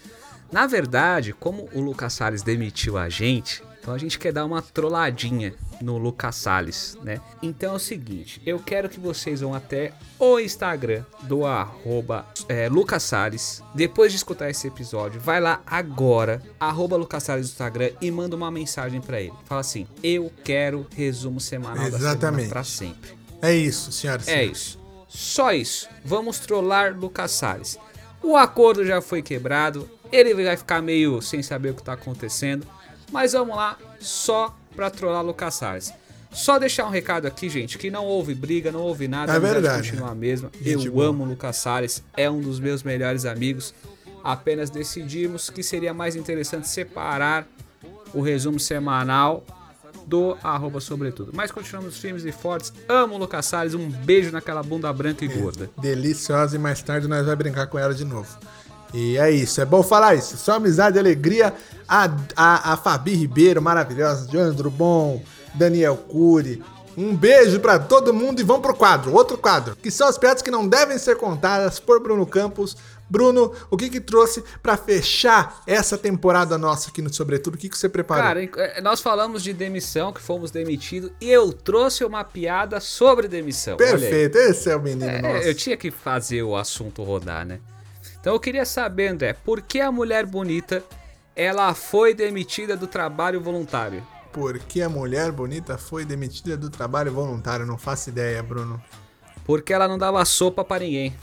Na 0.51 0.65
verdade, 0.67 1.33
como 1.37 1.69
o 1.73 1.79
Lucas 1.81 2.13
Salles 2.13 2.41
demitiu 2.41 2.97
a 2.97 3.07
gente, 3.09 3.61
então 3.87 3.95
a 3.95 3.97
gente 3.97 4.19
quer 4.19 4.33
dar 4.33 4.43
uma 4.43 4.61
trolladinha 4.61 5.53
no 5.79 5.97
Lucas 5.97 6.35
Salles, 6.35 6.97
né? 7.03 7.21
Então 7.41 7.71
é 7.71 7.75
o 7.77 7.79
seguinte, 7.79 8.41
eu 8.45 8.59
quero 8.59 8.89
que 8.89 8.99
vocês 8.99 9.39
vão 9.39 9.53
até 9.53 9.93
o 10.19 10.37
Instagram 10.41 11.05
do 11.21 11.45
arroba 11.45 12.25
é, 12.49 12.67
Lucas 12.67 13.03
Salles. 13.03 13.63
Depois 13.73 14.11
de 14.11 14.17
escutar 14.17 14.49
esse 14.49 14.67
episódio, 14.67 15.21
vai 15.21 15.39
lá 15.39 15.61
agora, 15.65 16.41
arroba 16.59 16.97
Lucas 16.97 17.23
Salles 17.23 17.45
no 17.47 17.51
Instagram 17.53 17.91
e 18.01 18.11
manda 18.11 18.35
uma 18.35 18.51
mensagem 18.51 18.99
pra 18.99 19.21
ele. 19.21 19.31
Fala 19.45 19.61
assim, 19.61 19.87
eu 20.03 20.29
quero 20.43 20.85
resumo 20.93 21.39
semanal 21.39 21.77
da 21.77 21.83
semana 21.97 21.97
Exatamente. 22.09 22.49
pra 22.49 22.65
sempre. 22.65 23.11
É 23.41 23.55
isso, 23.55 23.93
senhoras 23.93 24.27
e 24.27 24.31
É 24.31 24.33
senhores. 24.39 24.57
isso. 24.57 24.79
Só 25.07 25.53
isso. 25.53 25.87
Vamos 26.03 26.39
trollar 26.39 26.93
Lucas 26.93 27.31
Salles. 27.31 27.79
O 28.21 28.35
acordo 28.35 28.85
já 28.85 29.01
foi 29.01 29.21
quebrado. 29.21 29.89
Ele 30.11 30.33
vai 30.43 30.57
ficar 30.57 30.81
meio 30.81 31.21
sem 31.21 31.41
saber 31.41 31.69
o 31.69 31.73
que 31.73 31.83
tá 31.83 31.93
acontecendo. 31.93 32.67
Mas 33.11 33.33
vamos 33.33 33.55
lá, 33.55 33.77
só 33.99 34.55
pra 34.75 34.89
trollar 34.89 35.23
Lucas 35.23 35.55
Salles. 35.55 35.93
Só 36.31 36.59
deixar 36.59 36.85
um 36.85 36.89
recado 36.89 37.25
aqui, 37.25 37.49
gente, 37.49 37.77
que 37.77 37.89
não 37.89 38.05
houve 38.05 38.35
briga, 38.35 38.71
não 38.71 38.81
houve 38.81 39.07
nada, 39.07 39.33
É 39.33 39.39
verdade, 39.39 39.89
continua 39.89 40.11
a 40.11 40.15
mesma. 40.15 40.51
Gente 40.61 40.85
Eu 40.85 40.91
boa. 40.93 41.07
amo 41.07 41.23
o 41.23 41.27
Lucas 41.27 41.55
Salles, 41.57 42.03
é 42.15 42.29
um 42.29 42.41
dos 42.41 42.59
meus 42.59 42.83
melhores 42.83 43.25
amigos. 43.25 43.73
Apenas 44.23 44.69
decidimos 44.69 45.49
que 45.49 45.63
seria 45.63 45.93
mais 45.93 46.15
interessante 46.15 46.67
separar 46.67 47.47
o 48.13 48.21
resumo 48.21 48.59
semanal 48.59 49.43
do 50.05 50.37
arroba 50.43 50.79
sobretudo. 50.79 51.31
Mas 51.33 51.51
continuamos 51.51 51.97
firmes 51.97 52.23
e 52.25 52.31
fortes. 52.31 52.71
Amo 52.87 53.15
o 53.15 53.17
Lucas 53.17 53.45
Salles, 53.45 53.73
um 53.73 53.89
beijo 53.89 54.31
naquela 54.31 54.61
bunda 54.61 54.91
branca 54.91 55.23
e 55.25 55.27
gorda. 55.27 55.69
Deliciosa 55.81 56.55
e 56.55 56.59
mais 56.59 56.81
tarde 56.81 57.07
nós 57.07 57.23
vamos 57.23 57.37
brincar 57.37 57.67
com 57.67 57.79
ela 57.79 57.93
de 57.93 58.05
novo. 58.05 58.37
E 58.93 59.17
é 59.17 59.29
isso, 59.31 59.59
é 59.61 59.65
bom 59.65 59.83
falar 59.83 60.15
isso. 60.15 60.37
Só 60.37 60.53
amizade 60.53 60.97
e 60.97 60.99
alegria. 60.99 61.53
A, 61.87 62.09
a, 62.35 62.73
a 62.73 62.77
Fabi 62.77 63.13
Ribeiro, 63.13 63.61
maravilhosa, 63.61 64.27
Joandro 64.31 64.69
Bom, 64.69 65.21
Daniel 65.53 65.95
Cury. 65.97 66.61
Um 66.97 67.15
beijo 67.15 67.59
pra 67.59 67.77
todo 67.77 68.11
mundo 68.13 68.39
e 68.39 68.43
vamos 68.43 68.63
pro 68.63 68.73
quadro, 68.73 69.13
outro 69.13 69.37
quadro, 69.37 69.75
que 69.75 69.91
são 69.91 70.07
as 70.07 70.17
piadas 70.17 70.41
que 70.41 70.49
não 70.49 70.67
devem 70.67 70.97
ser 70.97 71.15
contadas 71.15 71.79
por 71.79 72.01
Bruno 72.01 72.25
Campos. 72.25 72.75
Bruno, 73.09 73.53
o 73.69 73.77
que 73.77 73.89
que 73.89 74.01
trouxe 74.01 74.43
pra 74.61 74.75
fechar 74.75 75.61
essa 75.65 75.95
temporada 75.97 76.57
nossa 76.57 76.89
aqui 76.89 77.01
no 77.01 77.13
Sobretudo? 77.13 77.53
O 77.55 77.57
que 77.57 77.69
que 77.69 77.77
você 77.77 77.87
preparou? 77.87 78.23
Cara, 78.23 78.43
eh, 78.43 78.81
nós 78.81 78.99
falamos 78.99 79.43
de 79.43 79.53
demissão, 79.53 80.11
que 80.11 80.19
fomos 80.19 80.49
demitidos, 80.51 81.11
e 81.21 81.29
eu 81.29 81.53
trouxe 81.53 82.03
uma 82.03 82.23
piada 82.23 82.79
sobre 82.81 83.27
demissão. 83.27 83.77
Perfeito, 83.77 84.37
esse 84.39 84.69
é 84.69 84.75
o 84.75 84.81
menino 84.81 85.05
É, 85.05 85.21
nosso. 85.21 85.47
eu 85.47 85.53
tinha 85.55 85.77
que 85.77 85.89
fazer 85.91 86.41
o 86.43 86.55
assunto 86.57 87.01
rodar, 87.03 87.45
né? 87.45 87.59
Então 88.27 88.35
eu 88.35 88.41
queria 88.41 88.65
saber, 88.65 89.07
André, 89.07 89.31
por 89.31 89.61
que 89.61 89.79
a 89.79 89.89
mulher 89.89 90.25
bonita 90.25 90.83
ela 91.33 91.73
foi 91.73 92.13
demitida 92.13 92.75
do 92.75 92.85
trabalho 92.85 93.39
voluntário? 93.39 94.05
Por 94.33 94.59
que 94.59 94.81
a 94.81 94.89
mulher 94.89 95.31
bonita 95.31 95.77
foi 95.77 96.03
demitida 96.03 96.57
do 96.57 96.69
trabalho 96.69 97.09
voluntário? 97.09 97.65
Não 97.65 97.77
faço 97.77 98.09
ideia, 98.09 98.43
Bruno. 98.43 98.83
Porque 99.45 99.71
ela 99.71 99.87
não 99.87 99.97
dava 99.97 100.25
sopa 100.25 100.61
pra 100.65 100.79
ninguém. 100.79 101.15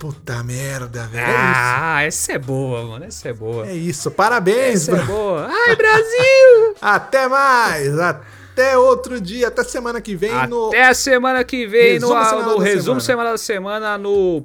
Puta 0.00 0.42
merda, 0.42 1.06
velho. 1.06 1.26
Ah, 1.28 2.02
essa 2.02 2.32
é 2.32 2.38
boa, 2.40 2.84
mano. 2.84 3.04
Essa 3.04 3.28
é 3.28 3.32
boa. 3.32 3.64
É 3.64 3.74
isso. 3.74 4.10
Parabéns, 4.10 4.88
Essa 4.88 4.90
é 4.90 4.94
Bruno. 4.96 5.12
boa. 5.12 5.46
Ai, 5.68 5.76
Brasil! 5.76 6.74
Até 6.82 7.28
mais. 7.28 7.96
Até 8.00 8.76
outro 8.76 9.20
dia. 9.20 9.46
Até 9.46 9.62
semana 9.62 10.00
que 10.00 10.16
vem 10.16 10.32
no. 10.48 10.70
Até 10.70 10.88
a 10.88 10.94
semana 10.94 11.44
que 11.44 11.68
vem 11.68 12.00
no, 12.00 12.08
Resumo 12.08 12.24
semanal 12.24 12.50
no 12.50 12.58
da 12.58 12.64
resumo 12.64 13.00
semana. 13.00 13.00
semana 13.00 13.30
da 13.30 13.38
semana 13.38 13.96
no 13.98 14.44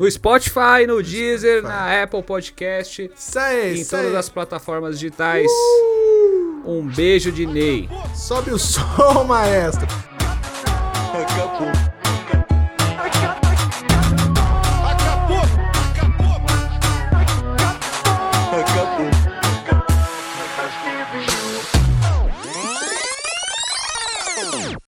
no 0.00 0.10
Spotify, 0.10 0.86
no 0.88 1.02
Deezer, 1.02 1.62
na 1.62 2.02
Apple 2.02 2.22
Podcast, 2.22 3.10
Isso 3.14 3.38
aí, 3.38 3.76
em 3.76 3.80
isso 3.82 3.90
todas 3.90 4.06
aí. 4.12 4.16
as 4.16 4.28
plataformas 4.30 4.98
digitais. 4.98 5.50
Um 6.64 6.86
beijo 6.88 7.30
de 7.30 7.44
Ney. 7.46 7.86
Sobe 8.14 8.50
o 8.50 8.58
som, 8.58 9.24
maestro. 9.24 9.86